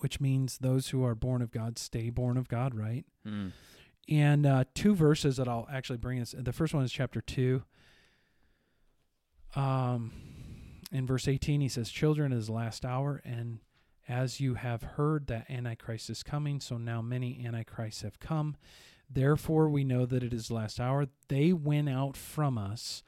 which 0.00 0.20
means 0.20 0.58
those 0.58 0.88
who 0.88 1.04
are 1.04 1.14
born 1.14 1.42
of 1.42 1.50
God 1.50 1.78
stay 1.78 2.10
born 2.10 2.36
of 2.36 2.48
God, 2.48 2.74
right? 2.74 3.04
Mm. 3.26 3.52
And 4.08 4.46
uh, 4.46 4.64
two 4.74 4.94
verses 4.94 5.36
that 5.36 5.48
I'll 5.48 5.68
actually 5.72 5.98
bring 5.98 6.20
us. 6.20 6.34
The 6.36 6.52
first 6.52 6.74
one 6.74 6.84
is 6.84 6.92
chapter 6.92 7.20
two. 7.20 7.64
Um, 9.54 10.12
in 10.92 11.06
verse 11.06 11.26
eighteen, 11.26 11.60
he 11.60 11.68
says, 11.68 11.90
"Children, 11.90 12.32
it 12.32 12.36
is 12.36 12.46
the 12.46 12.52
last 12.52 12.84
hour, 12.84 13.20
and 13.24 13.58
as 14.08 14.40
you 14.40 14.54
have 14.54 14.82
heard 14.82 15.26
that 15.26 15.50
Antichrist 15.50 16.10
is 16.10 16.22
coming, 16.22 16.60
so 16.60 16.78
now 16.78 17.02
many 17.02 17.44
Antichrists 17.44 18.02
have 18.02 18.20
come. 18.20 18.56
Therefore, 19.10 19.68
we 19.68 19.84
know 19.84 20.06
that 20.06 20.22
it 20.22 20.32
is 20.32 20.48
the 20.48 20.54
last 20.54 20.78
hour. 20.80 21.06
They 21.28 21.52
went 21.52 21.88
out 21.88 22.16
from 22.16 22.58
us, 22.58 23.02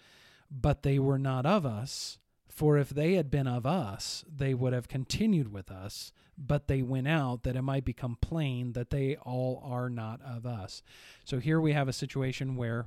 but 0.51 0.83
they 0.83 0.99
were 0.99 1.19
not 1.19 1.47
of 1.47 1.65
us. 1.67 2.19
For 2.59 2.77
if 2.77 2.89
they 2.91 3.15
had 3.15 3.31
been 3.31 3.47
of 3.47 3.65
us, 3.67 4.25
they 4.29 4.53
would 4.53 4.73
have 4.73 4.89
continued 4.89 5.53
with 5.53 5.71
us. 5.71 6.13
But 6.37 6.67
they 6.69 6.83
went 6.83 7.07
out 7.09 7.43
that 7.45 7.55
it 7.57 7.63
might 7.63 7.85
become 7.85 8.17
plain 8.21 8.73
that 8.73 8.91
they 8.91 9.17
all 9.17 9.61
are 9.65 9.89
not 9.89 10.21
of 10.23 10.45
us. 10.47 10.83
So 11.25 11.39
here 11.39 11.61
we 11.61 11.73
have 11.73 11.89
a 11.89 11.93
situation 11.93 12.57
where, 12.57 12.87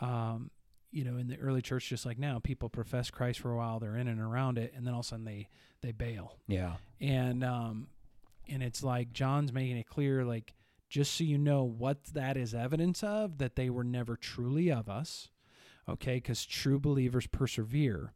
um, 0.00 0.50
you 0.90 1.04
know, 1.04 1.16
in 1.16 1.28
the 1.28 1.36
early 1.38 1.62
church, 1.62 1.88
just 1.88 2.06
like 2.06 2.18
now, 2.18 2.38
people 2.40 2.68
profess 2.68 3.10
Christ 3.10 3.38
for 3.40 3.50
a 3.52 3.56
while, 3.56 3.78
they're 3.80 3.96
in 3.96 4.08
and 4.08 4.20
around 4.20 4.58
it, 4.58 4.72
and 4.76 4.86
then 4.86 4.94
all 4.94 5.00
of 5.00 5.06
a 5.06 5.08
sudden 5.10 5.24
they 5.24 5.48
they 5.80 5.92
bail 5.92 6.38
Yeah. 6.48 6.76
and 7.00 7.44
um 7.44 7.88
and 8.48 8.62
it's 8.62 8.82
like 8.82 9.12
John's 9.12 9.52
making 9.52 9.76
it 9.76 9.86
clear 9.86 10.24
like 10.24 10.54
just 10.88 11.14
so 11.14 11.24
you 11.24 11.36
know 11.38 11.62
what 11.64 12.04
that 12.14 12.36
is 12.38 12.54
evidence 12.54 13.02
of 13.02 13.36
that 13.38 13.54
they 13.56 13.68
were 13.70 13.84
never 13.84 14.16
truly 14.16 14.70
of 14.72 14.88
us 14.88 15.28
okay 15.86 16.20
cuz 16.20 16.46
true 16.46 16.78
believers 16.80 17.26
persevere 17.26 18.14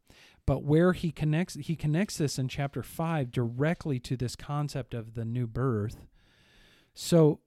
but 0.49 0.63
where 0.63 0.93
he 0.93 1.11
connects 1.11 1.53
he 1.53 1.75
connects 1.75 2.17
this 2.17 2.39
in 2.39 2.47
chapter 2.47 2.81
5 2.81 3.31
directly 3.31 3.99
to 3.99 4.17
this 4.17 4.35
concept 4.35 4.95
of 4.95 5.13
the 5.13 5.23
new 5.23 5.45
birth 5.45 6.07
so 6.95 7.41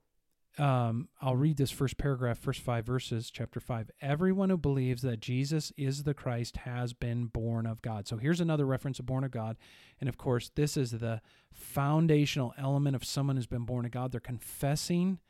um, 0.57 1.09
I'll 1.21 1.35
read 1.35 1.57
this 1.57 1.71
first 1.71 1.97
paragraph, 1.97 2.39
first 2.39 2.61
five 2.61 2.85
verses, 2.85 3.31
chapter 3.31 3.59
5. 3.59 3.91
Everyone 4.03 4.51
who 4.51 4.59
believes 4.59 5.01
that 5.01 5.19
Jesus 5.19 5.73
is 5.79 6.03
the 6.03 6.13
Christ 6.13 6.59
has 6.59 6.93
been 6.93 7.25
born 7.25 7.65
of 7.65 7.81
God. 7.81 8.07
So 8.07 8.19
here's 8.19 8.41
another 8.41 8.67
reference 8.67 9.01
born 9.01 9.25
of 9.25 9.31
God. 9.31 9.57
And 9.99 10.11
of 10.11 10.19
course, 10.19 10.51
this 10.55 10.77
is 10.77 10.91
the 10.91 11.23
foundational 11.55 12.53
element 12.59 12.95
of 12.95 13.03
someone 13.03 13.37
who's 13.37 13.47
been 13.47 13.65
born 13.65 13.87
of 13.87 13.93
God. 13.93 14.13
They're 14.13 14.21
confessing 14.21 15.21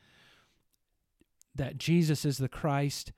that 1.54 1.78
Jesus 1.78 2.24
is 2.24 2.38
the 2.38 2.48
Christ 2.48 3.12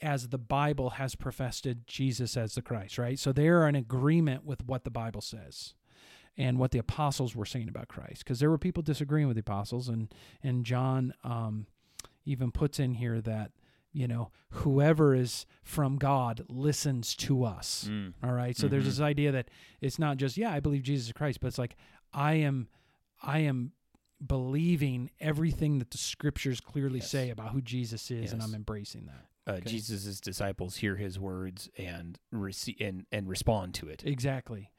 as 0.00 0.28
the 0.28 0.38
Bible 0.38 0.90
has 0.90 1.14
professed 1.14 1.66
Jesus 1.86 2.36
as 2.36 2.54
the 2.54 2.62
Christ, 2.62 2.98
right? 2.98 3.18
So 3.18 3.32
they're 3.32 3.66
in 3.68 3.74
agreement 3.74 4.44
with 4.44 4.64
what 4.64 4.84
the 4.84 4.90
Bible 4.90 5.20
says 5.20 5.74
and 6.36 6.58
what 6.58 6.70
the 6.70 6.78
apostles 6.78 7.34
were 7.34 7.44
saying 7.46 7.68
about 7.68 7.88
Christ 7.88 8.24
because 8.24 8.38
there 8.40 8.50
were 8.50 8.58
people 8.58 8.82
disagreeing 8.82 9.26
with 9.26 9.34
the 9.36 9.40
apostles 9.40 9.88
and 9.88 10.12
and 10.42 10.64
John 10.64 11.12
um, 11.24 11.66
even 12.24 12.52
puts 12.52 12.78
in 12.78 12.94
here 12.94 13.20
that 13.22 13.50
you 13.92 14.06
know 14.06 14.30
whoever 14.50 15.14
is 15.16 15.46
from 15.64 15.96
God 15.96 16.44
listens 16.48 17.16
to 17.16 17.42
us 17.42 17.88
Mm. 17.90 18.12
all 18.22 18.32
right 18.32 18.56
so 18.56 18.68
there's 18.68 18.84
Mhm. 18.84 18.86
this 18.86 19.00
idea 19.00 19.32
that 19.32 19.48
it's 19.80 19.98
not 19.98 20.16
just 20.16 20.36
yeah 20.36 20.52
I 20.52 20.60
believe 20.60 20.82
Jesus 20.82 21.06
is 21.08 21.12
Christ 21.12 21.40
but 21.40 21.48
it's 21.48 21.58
like 21.58 21.74
I 22.12 22.34
am 22.34 22.68
I 23.20 23.40
am 23.40 23.72
believing 24.24 25.10
everything 25.20 25.78
that 25.78 25.90
the 25.90 25.98
scriptures 25.98 26.60
clearly 26.60 26.98
Yes. 27.00 27.10
say 27.10 27.30
about 27.30 27.50
who 27.52 27.60
Jesus 27.62 28.10
is 28.10 28.32
and 28.32 28.42
I'm 28.42 28.54
embracing 28.54 29.06
that 29.06 29.26
Uh, 29.48 29.52
Okay. 29.52 29.70
Jesus' 29.70 30.20
disciples 30.20 30.76
hear 30.76 30.96
his 30.96 31.18
words 31.18 31.70
and 31.78 32.18
receive 32.30 32.76
and, 32.80 33.06
and 33.10 33.28
respond 33.28 33.74
to 33.74 33.88
it. 33.88 34.02
Exactly. 34.04 34.70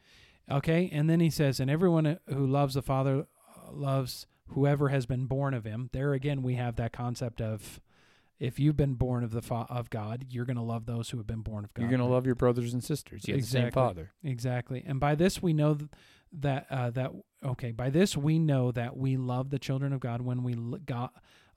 Okay, 0.52 0.90
and 0.92 1.10
then 1.10 1.20
he 1.20 1.30
says, 1.30 1.60
and 1.60 1.70
everyone 1.70 2.20
who 2.28 2.46
loves 2.48 2.74
the 2.76 2.82
Father 2.82 3.26
uh, 3.68 3.72
loves 3.72 4.26
whoever 4.50 4.90
has 4.90 5.06
been 5.06 5.26
born 5.26 5.54
of 5.54 5.64
him. 5.64 5.90
There 5.94 6.14
again, 6.14 6.42
we 6.42 6.56
have 6.56 6.76
that 6.78 6.92
concept 6.92 7.40
of 7.42 7.80
if 8.40 8.58
you've 8.60 8.78
been 8.78 8.94
born 8.96 9.24
of 9.24 9.32
the 9.32 9.42
fa- 9.42 9.68
of 9.70 9.90
God, 9.90 10.26
you're 10.30 10.46
going 10.46 10.56
to 10.56 10.64
love 10.64 10.86
those 10.86 11.10
who 11.10 11.18
have 11.18 11.28
been 11.28 11.42
born 11.42 11.66
of 11.66 11.74
God. 11.74 11.82
You're 11.84 11.90
going 11.92 12.00
to 12.00 12.06
love 12.08 12.26
your 12.26 12.36
brothers 12.36 12.74
and 12.74 12.84
sisters. 12.84 13.28
You 13.28 13.34
have 13.36 13.42
the 13.42 13.48
same 13.48 13.72
Father. 13.72 14.12
exactly, 14.24 14.84
and 14.88 15.00
by 15.00 15.14
this 15.16 15.42
we 15.42 15.54
know 15.54 15.76
th- 15.76 15.90
that 16.32 16.66
uh, 16.72 16.90
that 16.92 17.12
okay. 17.44 17.72
By 17.72 17.90
this 17.90 18.16
we 18.18 18.40
know 18.40 18.72
that 18.72 18.96
we 18.98 19.18
love 19.18 19.50
the 19.52 19.60
children 19.60 19.94
of 19.94 20.00
God 20.00 20.22
when 20.22 20.42
we 20.44 20.54
l- 20.54 20.80
God, 20.86 21.10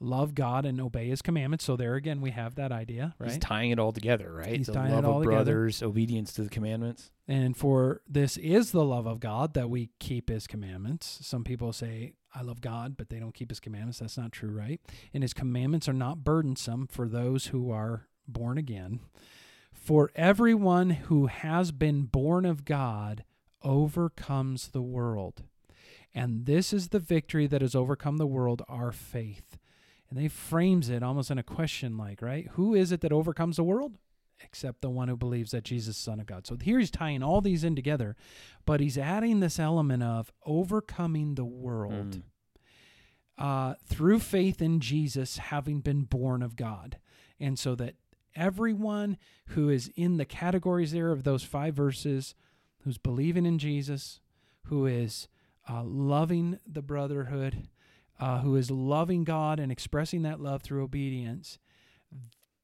love 0.03 0.35
God 0.35 0.65
and 0.65 0.81
obey 0.81 1.09
His 1.09 1.23
commandments. 1.23 1.65
So 1.65 1.77
there 1.77 1.95
again, 1.95 2.21
we 2.21 2.31
have 2.31 2.57
that 2.57 2.73
idea, 2.73 3.15
right? 3.19 3.31
He's 3.31 3.39
tying 3.39 3.71
it 3.71 3.79
all 3.79 3.93
together, 3.93 4.33
right? 4.33 4.57
He's 4.57 4.67
the 4.67 4.75
tying 4.75 4.93
it 4.93 4.97
love 4.97 5.05
all 5.05 5.17
of 5.19 5.23
together. 5.23 5.45
brothers, 5.45 5.83
obedience 5.83 6.33
to 6.35 6.43
the 6.43 6.51
commandments. 6.51 7.11
And 7.29 7.57
for 7.57 8.03
this 8.09 8.37
is 8.37 8.73
the 8.73 8.85
love 8.85 9.07
of 9.07 9.21
God 9.21 9.55
that 9.55 9.71
we 9.71 9.91
keep 9.99 10.29
his 10.29 10.47
commandments. 10.47 11.19
Some 11.23 11.45
people 11.45 11.73
say, 11.73 12.15
I 12.35 12.43
love 12.43 12.61
God, 12.61 12.97
but 12.97 13.09
they 13.09 13.19
don't 13.19 13.35
keep 13.35 13.51
his 13.51 13.61
commandments. 13.61 13.99
That's 13.99 14.19
not 14.19 14.33
true, 14.33 14.51
right? 14.51 14.81
And 15.13 15.23
his 15.23 15.35
commandments 15.35 15.89
are 15.89 15.95
not 15.95 16.25
burdensome 16.25 16.87
for 16.87 17.09
those 17.09 17.47
who 17.47 17.71
are 17.71 18.09
born 18.27 18.59
again. 18.59 19.01
For 19.73 20.11
everyone 20.15 20.91
who 20.91 21.27
has 21.27 21.73
been 21.73 22.03
born 22.03 22.45
of 22.45 22.65
God 22.65 23.25
overcomes 23.63 24.69
the 24.69 24.83
world. 24.83 25.43
And 26.15 26.47
this 26.47 26.73
is 26.73 26.89
the 26.89 26.99
victory 26.99 27.47
that 27.47 27.63
has 27.63 27.75
overcome 27.75 28.19
the 28.19 28.27
world, 28.27 28.63
our 28.69 28.93
faith. 28.93 29.57
And 30.13 30.23
they 30.23 30.29
frames 30.29 30.91
it 30.91 31.03
almost 31.03 31.31
in 31.31 31.39
a 31.39 31.43
question 31.43 31.97
like, 31.97 32.21
right? 32.21 32.47
Who 32.53 32.75
is 32.75 32.93
it 32.93 33.01
that 33.01 33.13
overcomes 33.13 33.57
the 33.57 33.65
world? 33.65 33.97
except 34.45 34.81
the 34.81 34.91
one 34.91 35.07
who 35.07 35.17
believes 35.17 35.53
that 35.53 35.63
Jesus 35.63 35.97
is 35.97 36.05
the 36.05 36.11
Son 36.11 36.19
of 36.19 36.27
God. 36.27 36.49
So 36.49 36.57
here 36.61 36.81
he's 36.81 36.91
tying 36.91 37.23
all 37.23 37.41
these 37.41 37.63
in 37.63 37.77
together, 37.77 38.17
but 38.67 38.81
he's 38.81 38.99
adding 38.99 39.39
this 39.39 39.57
element 39.61 40.03
of 40.03 40.33
overcoming 40.45 41.37
the 41.37 41.45
world 41.45 41.93
Mm. 42.19 42.23
uh, 43.39 43.75
through 43.87 44.19
faith 44.19 44.61
in 44.61 44.81
Jesus, 44.81 45.39
having 45.39 45.79
been 45.79 46.03
born 46.03 46.43
of 46.43 46.57
God. 46.57 46.99
And 47.39 47.57
so 47.57 47.77
that 47.77 47.95
everyone 48.35 49.17
who 49.51 49.69
is 49.69 49.93
in 49.95 50.17
the 50.17 50.25
categories 50.25 50.91
there 50.91 51.13
of 51.13 51.23
those 51.23 51.45
five 51.45 51.75
verses, 51.75 52.35
who's 52.81 52.99
believing 52.99 53.47
in 53.47 53.59
Jesus, 53.59 54.21
who 54.65 54.87
is 54.87 55.29
uh, 55.71 55.85
loving 55.85 56.59
the 56.67 56.83
brotherhood, 56.83 57.69
uh, 58.23 58.39
who 58.39 58.55
is 58.55 58.71
loving 58.71 59.25
God 59.25 59.59
and 59.59 59.73
expressing 59.73 60.23
that 60.23 60.39
love 60.39 60.63
through 60.63 60.85
obedience, 60.85 61.59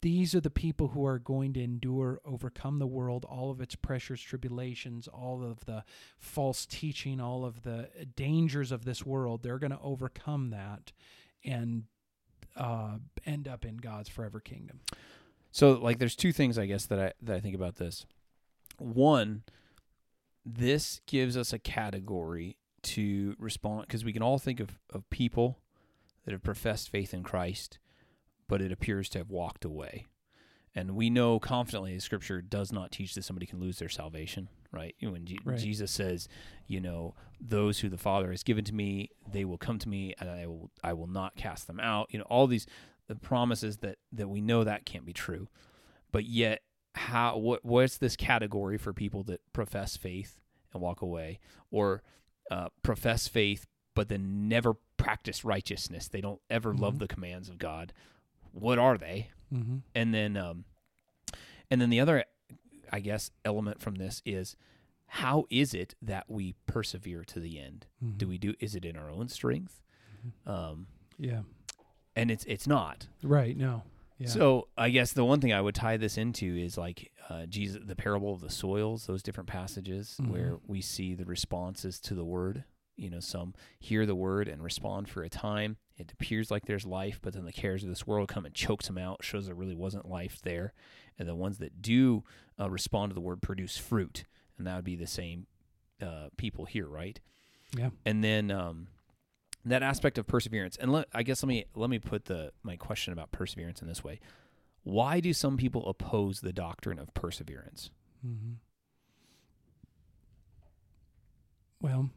these 0.02 0.32
are 0.32 0.40
the 0.40 0.50
people 0.50 0.86
who 0.86 1.04
are 1.04 1.18
going 1.18 1.52
to 1.54 1.60
endure, 1.60 2.20
overcome 2.24 2.78
the 2.78 2.86
world, 2.86 3.24
all 3.24 3.50
of 3.50 3.60
its 3.60 3.74
pressures, 3.74 4.22
tribulations, 4.22 5.08
all 5.08 5.42
of 5.42 5.64
the 5.64 5.82
false 6.16 6.64
teaching, 6.64 7.20
all 7.20 7.44
of 7.44 7.64
the 7.64 7.88
dangers 8.14 8.70
of 8.70 8.84
this 8.84 9.04
world. 9.04 9.42
They're 9.42 9.58
going 9.58 9.72
to 9.72 9.80
overcome 9.82 10.50
that 10.50 10.92
and 11.44 11.86
uh, 12.56 12.98
end 13.26 13.48
up 13.48 13.64
in 13.64 13.78
God's 13.78 14.08
forever 14.08 14.38
kingdom. 14.38 14.78
So 15.50 15.72
like 15.72 15.98
there's 15.98 16.14
two 16.14 16.32
things 16.32 16.56
I 16.56 16.66
guess 16.66 16.86
that 16.86 17.00
I 17.00 17.12
that 17.22 17.34
I 17.34 17.40
think 17.40 17.56
about 17.56 17.74
this. 17.74 18.06
One, 18.78 19.42
this 20.46 21.00
gives 21.06 21.36
us 21.36 21.52
a 21.52 21.58
category 21.58 22.58
to 22.88 23.34
respond 23.38 23.82
because 23.82 24.04
we 24.04 24.12
can 24.12 24.22
all 24.22 24.38
think 24.38 24.60
of, 24.60 24.78
of 24.92 25.08
people 25.10 25.58
that 26.24 26.32
have 26.32 26.42
professed 26.42 26.90
faith 26.90 27.14
in 27.14 27.22
Christ, 27.22 27.78
but 28.48 28.60
it 28.60 28.72
appears 28.72 29.08
to 29.10 29.18
have 29.18 29.30
walked 29.30 29.64
away. 29.64 30.06
And 30.74 30.92
we 30.94 31.10
know 31.10 31.40
confidently 31.40 31.94
the 31.94 32.00
scripture 32.00 32.40
does 32.40 32.70
not 32.70 32.92
teach 32.92 33.14
that 33.14 33.24
somebody 33.24 33.46
can 33.46 33.58
lose 33.58 33.78
their 33.78 33.88
salvation, 33.88 34.48
right? 34.70 34.94
When 35.00 35.24
Je- 35.24 35.38
Right. 35.44 35.58
Jesus 35.58 35.90
says, 35.90 36.28
you 36.66 36.80
know, 36.80 37.14
those 37.40 37.80
who 37.80 37.88
the 37.88 37.96
Father 37.98 38.30
has 38.30 38.42
given 38.42 38.64
to 38.64 38.74
me, 38.74 39.10
they 39.32 39.44
will 39.44 39.58
come 39.58 39.78
to 39.80 39.88
me 39.88 40.14
and 40.20 40.28
I 40.30 40.46
will 40.46 40.70
I 40.84 40.92
will 40.92 41.06
not 41.06 41.36
cast 41.36 41.66
them 41.66 41.80
out. 41.80 42.08
You 42.10 42.18
know, 42.18 42.26
all 42.28 42.46
these 42.46 42.66
the 43.08 43.16
promises 43.16 43.78
that 43.78 43.96
that 44.12 44.28
we 44.28 44.40
know 44.40 44.62
that 44.64 44.84
can't 44.84 45.06
be 45.06 45.12
true. 45.14 45.48
But 46.12 46.26
yet 46.26 46.60
how 46.94 47.38
what 47.38 47.64
what's 47.64 47.96
this 47.96 48.14
category 48.16 48.76
for 48.76 48.92
people 48.92 49.22
that 49.24 49.40
profess 49.52 49.96
faith 49.96 50.38
and 50.72 50.82
walk 50.82 51.00
away 51.00 51.40
or 51.70 52.02
uh, 52.50 52.68
profess 52.82 53.28
faith 53.28 53.66
but 53.94 54.08
then 54.08 54.48
never 54.48 54.74
practice 54.96 55.44
righteousness. 55.44 56.06
They 56.06 56.20
don't 56.20 56.40
ever 56.48 56.72
love 56.72 56.94
Mhm. 56.94 56.98
the 57.00 57.08
commands 57.08 57.48
of 57.48 57.58
God. 57.58 57.92
What 58.52 58.78
are 58.78 58.96
they? 58.96 59.30
Mm-hmm. 59.52 59.78
and 59.94 60.12
then 60.14 60.36
um 60.36 60.64
and 61.70 61.80
then 61.80 61.88
the 61.88 62.00
other 62.00 62.24
i 62.92 63.00
guess 63.00 63.30
element 63.46 63.80
from 63.80 63.94
this 63.94 64.20
is 64.26 64.56
how 65.06 65.46
is 65.48 65.72
it 65.72 65.94
that 66.02 66.28
we 66.28 66.54
persevere 66.66 67.24
to 67.24 67.40
the 67.40 67.58
end 67.58 67.86
Mm-hmm. 68.04 68.18
do 68.18 68.28
we 68.28 68.36
do 68.36 68.52
is 68.60 68.74
it 68.74 68.84
in 68.84 68.94
our 68.96 69.10
own 69.10 69.28
strength 69.28 69.80
um 70.46 70.86
Yeah. 71.18 71.42
and 72.14 72.30
it's 72.30 72.44
it's 72.44 72.66
not 72.66 73.06
Right. 73.22 73.56
No. 73.56 73.84
Yeah. 74.18 74.28
so 74.28 74.68
i 74.76 74.90
guess 74.90 75.12
the 75.12 75.24
one 75.24 75.40
thing 75.40 75.52
i 75.52 75.60
would 75.60 75.74
tie 75.76 75.96
this 75.96 76.18
into 76.18 76.56
is 76.56 76.76
like 76.76 77.12
uh 77.30 77.46
jesus 77.46 77.80
the 77.84 77.94
parable 77.96 78.32
of 78.32 78.40
the 78.40 78.50
soils 78.50 79.06
those 79.06 79.22
different 79.22 79.48
passages 79.48 80.16
Mhm. 80.20 80.30
where 80.30 80.56
we 80.66 80.80
see 80.80 81.14
the 81.14 81.24
responses 81.24 82.00
to 82.00 82.14
the 82.14 82.24
word 82.24 82.64
you 82.96 83.10
know 83.10 83.20
some 83.20 83.54
hear 83.78 84.04
the 84.06 84.16
word 84.16 84.48
and 84.48 84.62
respond 84.62 85.08
for 85.08 85.22
a 85.22 85.28
time 85.28 85.76
it 85.96 86.10
appears 86.12 86.50
like 86.50 86.66
there's 86.66 86.84
life 86.84 87.20
but 87.22 87.32
then 87.32 87.44
the 87.44 87.52
cares 87.52 87.84
of 87.84 87.88
this 87.88 88.06
world 88.08 88.28
come 88.28 88.44
and 88.44 88.54
chokes 88.54 88.88
them 88.88 88.98
out 88.98 89.22
shows 89.22 89.46
there 89.46 89.54
really 89.54 89.76
wasn't 89.76 90.08
life 90.08 90.40
there 90.42 90.72
and 91.18 91.28
the 91.28 91.34
ones 91.36 91.58
that 91.58 91.80
do 91.80 92.24
uh, 92.60 92.68
respond 92.68 93.10
to 93.10 93.14
the 93.14 93.20
word 93.20 93.40
produce 93.40 93.76
fruit 93.76 94.24
and 94.56 94.66
that 94.66 94.74
would 94.74 94.84
be 94.84 94.96
the 94.96 95.06
same 95.06 95.46
uh, 96.02 96.28
people 96.36 96.64
here 96.64 96.88
right 96.88 97.20
yeah. 97.76 97.90
and 98.04 98.24
then 98.24 98.50
um, 98.50 98.88
that 99.68 99.82
aspect 99.82 100.18
of 100.18 100.26
perseverance 100.26 100.76
and 100.76 100.90
let, 100.92 101.06
i 101.14 101.22
guess 101.22 101.42
let 101.42 101.48
me 101.48 101.64
let 101.74 101.90
me 101.90 101.98
put 101.98 102.24
the 102.26 102.52
my 102.62 102.76
question 102.76 103.12
about 103.12 103.30
perseverance 103.32 103.80
in 103.82 103.88
this 103.88 104.02
way 104.04 104.18
why 104.84 105.20
do 105.20 105.32
some 105.32 105.56
people 105.56 105.86
oppose 105.88 106.40
the 106.40 106.52
doctrine 106.52 106.98
of 106.98 107.12
perseverance 107.14 107.90
Mm-hmm. 108.26 108.54
Well, 111.80 112.10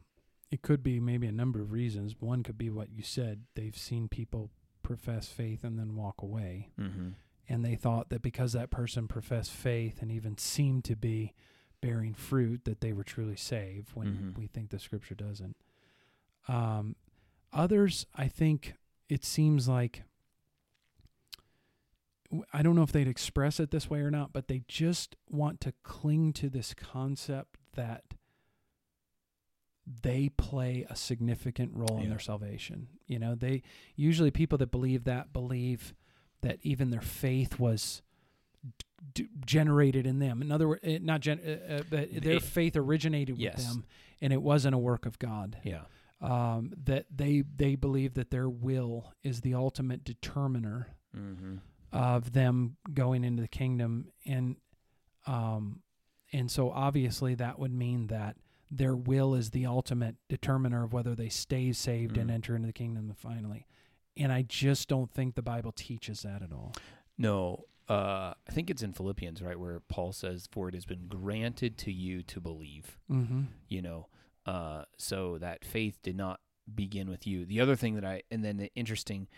it 0.50 0.62
could 0.62 0.82
be 0.82 1.00
maybe 1.00 1.26
a 1.26 1.32
number 1.32 1.60
of 1.60 1.72
reasons. 1.72 2.16
One 2.18 2.42
could 2.42 2.58
be 2.58 2.70
what 2.70 2.90
you 2.92 3.02
said. 3.02 3.42
They've 3.54 3.76
seen 3.76 4.08
people 4.08 4.50
profess 4.82 5.28
faith 5.28 5.62
and 5.64 5.78
then 5.78 5.94
walk 5.94 6.20
away. 6.22 6.70
mm-hmm. 6.80 7.10
And 7.48 7.64
they 7.64 7.74
thought 7.74 8.08
that 8.10 8.22
because 8.22 8.52
that 8.52 8.70
person 8.70 9.08
professed 9.08 9.50
faith 9.50 10.00
and 10.00 10.10
even 10.10 10.38
seemed 10.38 10.84
to 10.84 10.96
be 10.96 11.34
bearing 11.80 12.14
fruit, 12.14 12.64
that 12.64 12.80
they 12.80 12.92
were 12.92 13.04
truly 13.04 13.36
saved 13.36 13.90
when 13.94 14.08
Mhm. 14.34 14.38
we 14.38 14.46
think 14.46 14.70
the 14.70 14.78
scripture 14.78 15.14
doesn't. 15.16 15.56
Um, 16.48 16.94
others, 17.52 18.06
I 18.14 18.28
think 18.28 18.74
it 19.08 19.24
seems 19.24 19.68
like, 19.68 20.02
I 22.52 22.62
don't 22.62 22.74
know 22.74 22.82
if 22.82 22.92
they'd 22.92 23.08
express 23.08 23.60
it 23.60 23.70
this 23.70 23.90
way 23.90 24.00
or 24.00 24.10
not, 24.10 24.32
but 24.32 24.48
they 24.48 24.62
just 24.66 25.16
want 25.28 25.60
to 25.62 25.74
cling 25.82 26.32
to 26.34 26.48
this 26.48 26.72
concept 26.74 27.58
that 27.74 28.04
they 30.02 30.30
play 30.30 30.86
a 30.88 30.96
significant 30.96 31.72
role 31.74 31.98
in 32.00 32.08
their 32.08 32.18
salvation. 32.20 32.86
You 33.06 33.18
know, 33.18 33.34
they 33.34 33.62
usually 33.96 34.30
people 34.30 34.56
that 34.58 34.70
believe 34.70 35.04
that 35.04 35.32
believe 35.32 35.92
that 36.40 36.58
even 36.62 36.90
their 36.90 37.00
faith 37.00 37.58
was 37.58 38.00
d- 39.14 39.28
generated 39.44 40.06
in 40.06 40.18
them. 40.20 40.40
In 40.40 40.52
other 40.52 40.68
words, 40.68 40.82
not 41.02 41.20
gen- 41.20 41.40
uh, 41.44 41.74
uh, 41.74 41.82
but 41.90 42.22
their 42.22 42.36
It- 42.36 42.42
faith 42.42 42.76
originated 42.76 43.38
yes. 43.38 43.56
with 43.56 43.66
them, 43.66 43.84
and 44.20 44.32
it 44.32 44.40
wasn't 44.40 44.74
a 44.74 44.78
work 44.78 45.04
of 45.04 45.18
God. 45.18 45.58
yeah 45.64 45.82
Um, 46.22 46.72
that 46.84 47.06
they 47.14 47.42
they 47.56 47.74
believe 47.74 48.14
that 48.14 48.30
their 48.30 48.48
will 48.48 49.12
is 49.22 49.40
the 49.40 49.54
ultimate 49.54 50.04
determiner 50.04 50.88
mm-hmm. 51.16 51.56
of 51.92 52.32
them 52.32 52.76
going 52.94 53.24
into 53.24 53.42
the 53.42 53.48
kingdom 53.48 54.12
and 54.24 54.56
um 55.26 55.80
and 56.32 56.50
so 56.50 56.70
obviously 56.70 57.34
that 57.34 57.58
would 57.58 57.72
mean 57.72 58.06
that 58.06 58.36
their 58.70 58.94
will 58.96 59.34
is 59.34 59.50
the 59.50 59.66
ultimate 59.66 60.16
determiner 60.28 60.84
of 60.84 60.92
whether 60.92 61.14
they 61.14 61.28
stay 61.28 61.72
saved 61.72 62.16
and 62.16 62.30
Mm. 62.30 62.34
enter 62.34 62.56
into 62.56 62.66
the 62.68 62.72
kingdom 62.72 63.12
finally 63.16 63.66
and 64.16 64.32
i 64.32 64.42
just 64.42 64.88
don't 64.88 65.10
think 65.12 65.34
the 65.34 65.42
bible 65.42 65.72
teaches 65.72 66.22
that 66.22 66.40
at 66.42 66.52
all 66.52 66.72
No, 67.18 67.64
uh, 67.88 68.32
I 68.48 68.52
think 68.52 68.70
it's 68.70 68.82
in 68.82 68.92
Philippians, 68.94 69.42
right, 69.42 69.58
where 69.58 69.80
Paul 69.80 70.12
says, 70.12 70.48
"For 70.50 70.68
it 70.68 70.74
has 70.74 70.86
been 70.86 71.08
granted 71.08 71.76
to 71.78 71.92
you 71.92 72.22
to 72.22 72.40
believe." 72.40 72.98
mm-hmm. 73.10 73.42
You 73.68 73.82
know, 73.82 74.08
uh, 74.46 74.82
so 74.98 75.38
that 75.38 75.64
faith 75.64 75.98
did 76.02 76.16
not 76.16 76.40
begin 76.74 77.08
with 77.10 77.26
you. 77.26 77.44
The 77.44 77.60
other 77.60 77.76
thing 77.76 77.94
that 77.96 78.04
I, 78.04 78.22
and 78.30 78.44
then 78.44 78.56
the 78.56 78.70
interesting, 78.74 79.28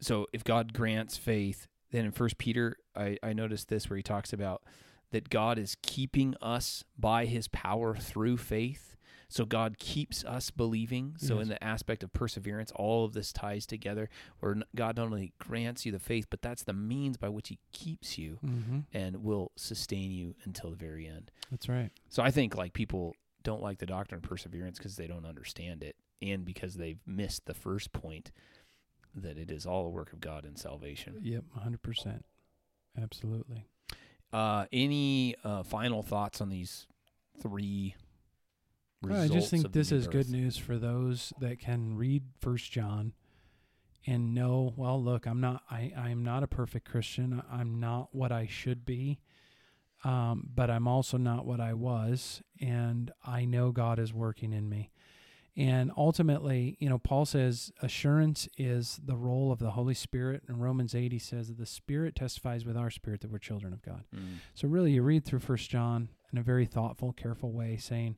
so 0.00 0.26
if 0.32 0.44
God 0.44 0.72
grants 0.72 1.16
faith, 1.16 1.66
then 1.90 2.04
in 2.04 2.12
First 2.12 2.38
Peter, 2.38 2.76
I, 2.96 3.18
I 3.22 3.32
noticed 3.32 3.68
this 3.68 3.88
where 3.88 3.96
he 3.96 4.02
talks 4.02 4.32
about 4.32 4.62
that 5.10 5.28
God 5.28 5.58
is 5.58 5.76
keeping 5.82 6.34
us 6.40 6.84
by 6.98 7.26
His 7.26 7.46
power 7.48 7.94
through 7.94 8.38
faith. 8.38 8.96
So 9.28 9.44
God 9.46 9.78
keeps 9.78 10.24
us 10.24 10.50
believing. 10.50 11.16
So 11.18 11.34
Yes. 11.34 11.42
in 11.44 11.48
the 11.48 11.62
aspect 11.64 12.02
of 12.02 12.12
perseverance, 12.14 12.70
all 12.74 13.04
of 13.04 13.12
this 13.12 13.32
ties 13.32 13.66
together. 13.66 14.08
Where 14.40 14.56
God 14.74 14.96
not 14.96 15.06
only 15.06 15.32
grants 15.38 15.84
you 15.86 15.92
the 15.92 15.98
faith, 15.98 16.26
but 16.30 16.40
that's 16.42 16.64
the 16.64 16.72
means 16.72 17.16
by 17.18 17.28
which 17.28 17.48
He 17.48 17.58
keeps 17.72 18.16
you 18.18 18.38
Mm-hmm. 18.44 18.80
and 18.94 19.22
will 19.22 19.52
sustain 19.56 20.10
you 20.12 20.34
until 20.44 20.70
the 20.70 20.76
very 20.76 21.06
end. 21.06 21.30
that's 21.50 21.68
right 21.68 21.90
So 22.08 22.22
I 22.22 22.30
think 22.30 22.56
like 22.56 22.72
people 22.72 23.14
don't 23.42 23.62
like 23.62 23.78
the 23.78 23.86
doctrine 23.86 24.18
of 24.18 24.22
perseverance 24.28 24.78
because 24.78 24.96
they 24.96 25.06
don't 25.06 25.26
understand 25.26 25.82
it, 25.82 25.96
and 26.20 26.44
because 26.44 26.74
they've 26.74 27.00
missed 27.06 27.46
the 27.46 27.54
first 27.54 27.92
point 27.92 28.30
that 29.14 29.36
it 29.36 29.50
is 29.50 29.66
all 29.66 29.86
a 29.86 29.90
work 29.90 30.12
of 30.12 30.20
God 30.20 30.44
in 30.44 30.56
salvation. 30.56 31.18
yep 31.22 31.44
100% 31.58 32.22
absolutely 33.00 33.64
Uh, 34.32 34.64
any 34.72 35.34
uh, 35.44 35.62
final 35.62 36.02
thoughts 36.02 36.40
on 36.40 36.48
these 36.48 36.86
three? 37.40 37.94
Well, 39.02 39.20
I 39.20 39.28
just 39.28 39.50
think 39.50 39.72
this 39.72 39.90
is 39.92 40.06
good 40.06 40.30
news 40.30 40.56
for 40.56 40.78
those 40.78 41.32
that 41.40 41.58
can 41.58 41.96
read 41.96 42.22
First 42.40 42.70
John 42.72 43.12
and 44.06 44.34
know, 44.34 44.72
well, 44.76 45.02
look, 45.02 45.26
I'm 45.26 45.40
not 45.40 45.62
I, 45.70 45.92
I'm 45.96 46.22
not 46.24 46.42
a 46.42 46.46
perfect 46.46 46.88
Christian. 46.88 47.42
I'm 47.50 47.80
not 47.80 48.08
what 48.14 48.32
I 48.32 48.46
should 48.46 48.86
be. 48.86 49.18
Um, 50.04 50.48
but 50.52 50.70
I'm 50.70 50.88
also 50.88 51.16
not 51.16 51.46
what 51.46 51.60
I 51.60 51.74
was, 51.74 52.42
and 52.60 53.12
I 53.24 53.44
know 53.44 53.70
God 53.70 53.98
is 53.98 54.12
working 54.12 54.52
in 54.52 54.68
me. 54.68 54.90
And 55.54 55.92
ultimately, 55.96 56.76
you 56.80 56.88
know, 56.88 56.98
Paul 56.98 57.26
says 57.26 57.72
assurance 57.82 58.48
is 58.56 58.98
the 59.04 59.16
role 59.16 59.52
of 59.52 59.58
the 59.58 59.72
Holy 59.72 59.92
Spirit. 59.92 60.42
And 60.48 60.62
Romans 60.62 60.94
8, 60.94 61.12
he 61.12 61.18
says 61.18 61.48
that 61.48 61.58
the 61.58 61.66
Spirit 61.66 62.14
testifies 62.14 62.64
with 62.64 62.76
our 62.76 62.88
spirit 62.88 63.20
that 63.20 63.30
we're 63.30 63.38
children 63.38 63.72
of 63.72 63.82
God. 63.82 64.04
Mm. 64.16 64.38
So 64.54 64.66
really, 64.66 64.92
you 64.92 65.02
read 65.02 65.26
through 65.26 65.40
First 65.40 65.68
John 65.68 66.08
in 66.32 66.38
a 66.38 66.42
very 66.42 66.64
thoughtful, 66.64 67.12
careful 67.12 67.52
way, 67.52 67.76
saying, 67.76 68.16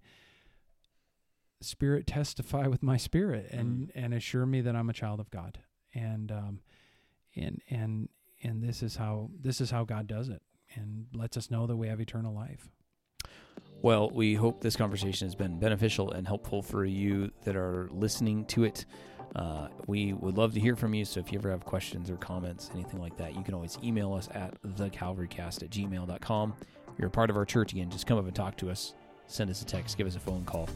"Spirit 1.61 2.07
testify 2.07 2.69
with 2.69 2.85
my 2.85 2.97
spirit, 2.97 3.49
and 3.51 3.91
and 3.97 4.15
assure 4.15 4.47
me 4.47 4.61
that 4.61 4.77
I'm 4.77 4.89
a 4.89 4.95
child 4.95 5.19
of 5.19 5.29
God." 5.31 5.59
And 5.93 6.31
um, 6.31 6.61
and 7.35 7.61
and 7.69 8.09
and 8.45 8.63
this 8.63 8.81
is 8.81 8.95
how 8.95 9.31
this 9.41 9.61
is 9.61 9.73
how 9.73 9.83
God 9.83 10.07
does 10.07 10.29
it, 10.29 10.43
and 10.75 11.07
lets 11.15 11.37
us 11.37 11.51
know 11.51 11.67
that 11.67 11.77
we 11.77 11.89
have 11.89 12.01
eternal 12.01 12.35
life. 12.35 12.69
Well, 13.83 14.11
we 14.11 14.35
hope 14.35 14.63
this 14.63 14.77
conversation 14.77 15.27
has 15.27 15.35
been 15.35 15.59
beneficial 15.59 16.11
and 16.11 16.27
helpful 16.27 16.63
for 16.63 16.85
you 16.85 17.31
that 17.45 17.55
are 17.55 17.89
listening 17.93 18.47
to 18.47 18.65
it. 18.65 18.87
Uh, 19.37 19.69
we 19.87 20.13
would 20.13 20.39
love 20.39 20.55
to 20.55 20.61
hear 20.61 20.77
from 20.77 20.95
you. 20.95 21.05
So 21.05 21.21
if 21.21 21.33
you 21.33 21.39
ever 21.39 21.51
have 21.51 21.65
questions 21.65 22.09
or 22.09 22.17
comments, 22.17 22.71
anything 22.73 23.01
like 23.01 23.17
that, 23.19 23.35
you 23.37 23.43
can 23.43 23.53
always 23.53 23.77
email 23.83 24.15
us 24.15 24.29
at 24.33 24.61
thecalvarycast 24.63 25.63
at 25.63 25.71
gmail.com. 25.71 26.55
If 26.61 26.99
you're 26.99 27.09
a 27.09 27.11
part 27.11 27.31
of 27.31 27.37
our 27.37 27.45
church, 27.45 27.73
again, 27.73 27.91
just 27.91 28.07
come 28.07 28.17
up 28.17 28.27
and 28.27 28.35
talk 28.35 28.57
to 28.59 28.71
us. 28.71 28.95
Send 29.27 29.51
us 29.51 29.63
a 29.63 29.65
text, 29.65 29.99
give 29.99 30.07
us 30.07 30.17
a 30.17 30.21
phone 30.21 30.45
call. 30.45 30.69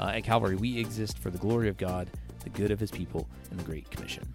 Uh, 0.00 0.12
at 0.14 0.24
Calvary, 0.24 0.56
we 0.56 0.78
exist 0.78 1.18
for 1.18 1.30
the 1.30 1.38
glory 1.38 1.68
of 1.68 1.76
God, 1.76 2.08
the 2.44 2.50
good 2.50 2.70
of 2.70 2.80
his 2.80 2.90
people, 2.90 3.28
and 3.50 3.60
the 3.60 3.64
Great 3.64 3.90
Commission. 3.90 4.26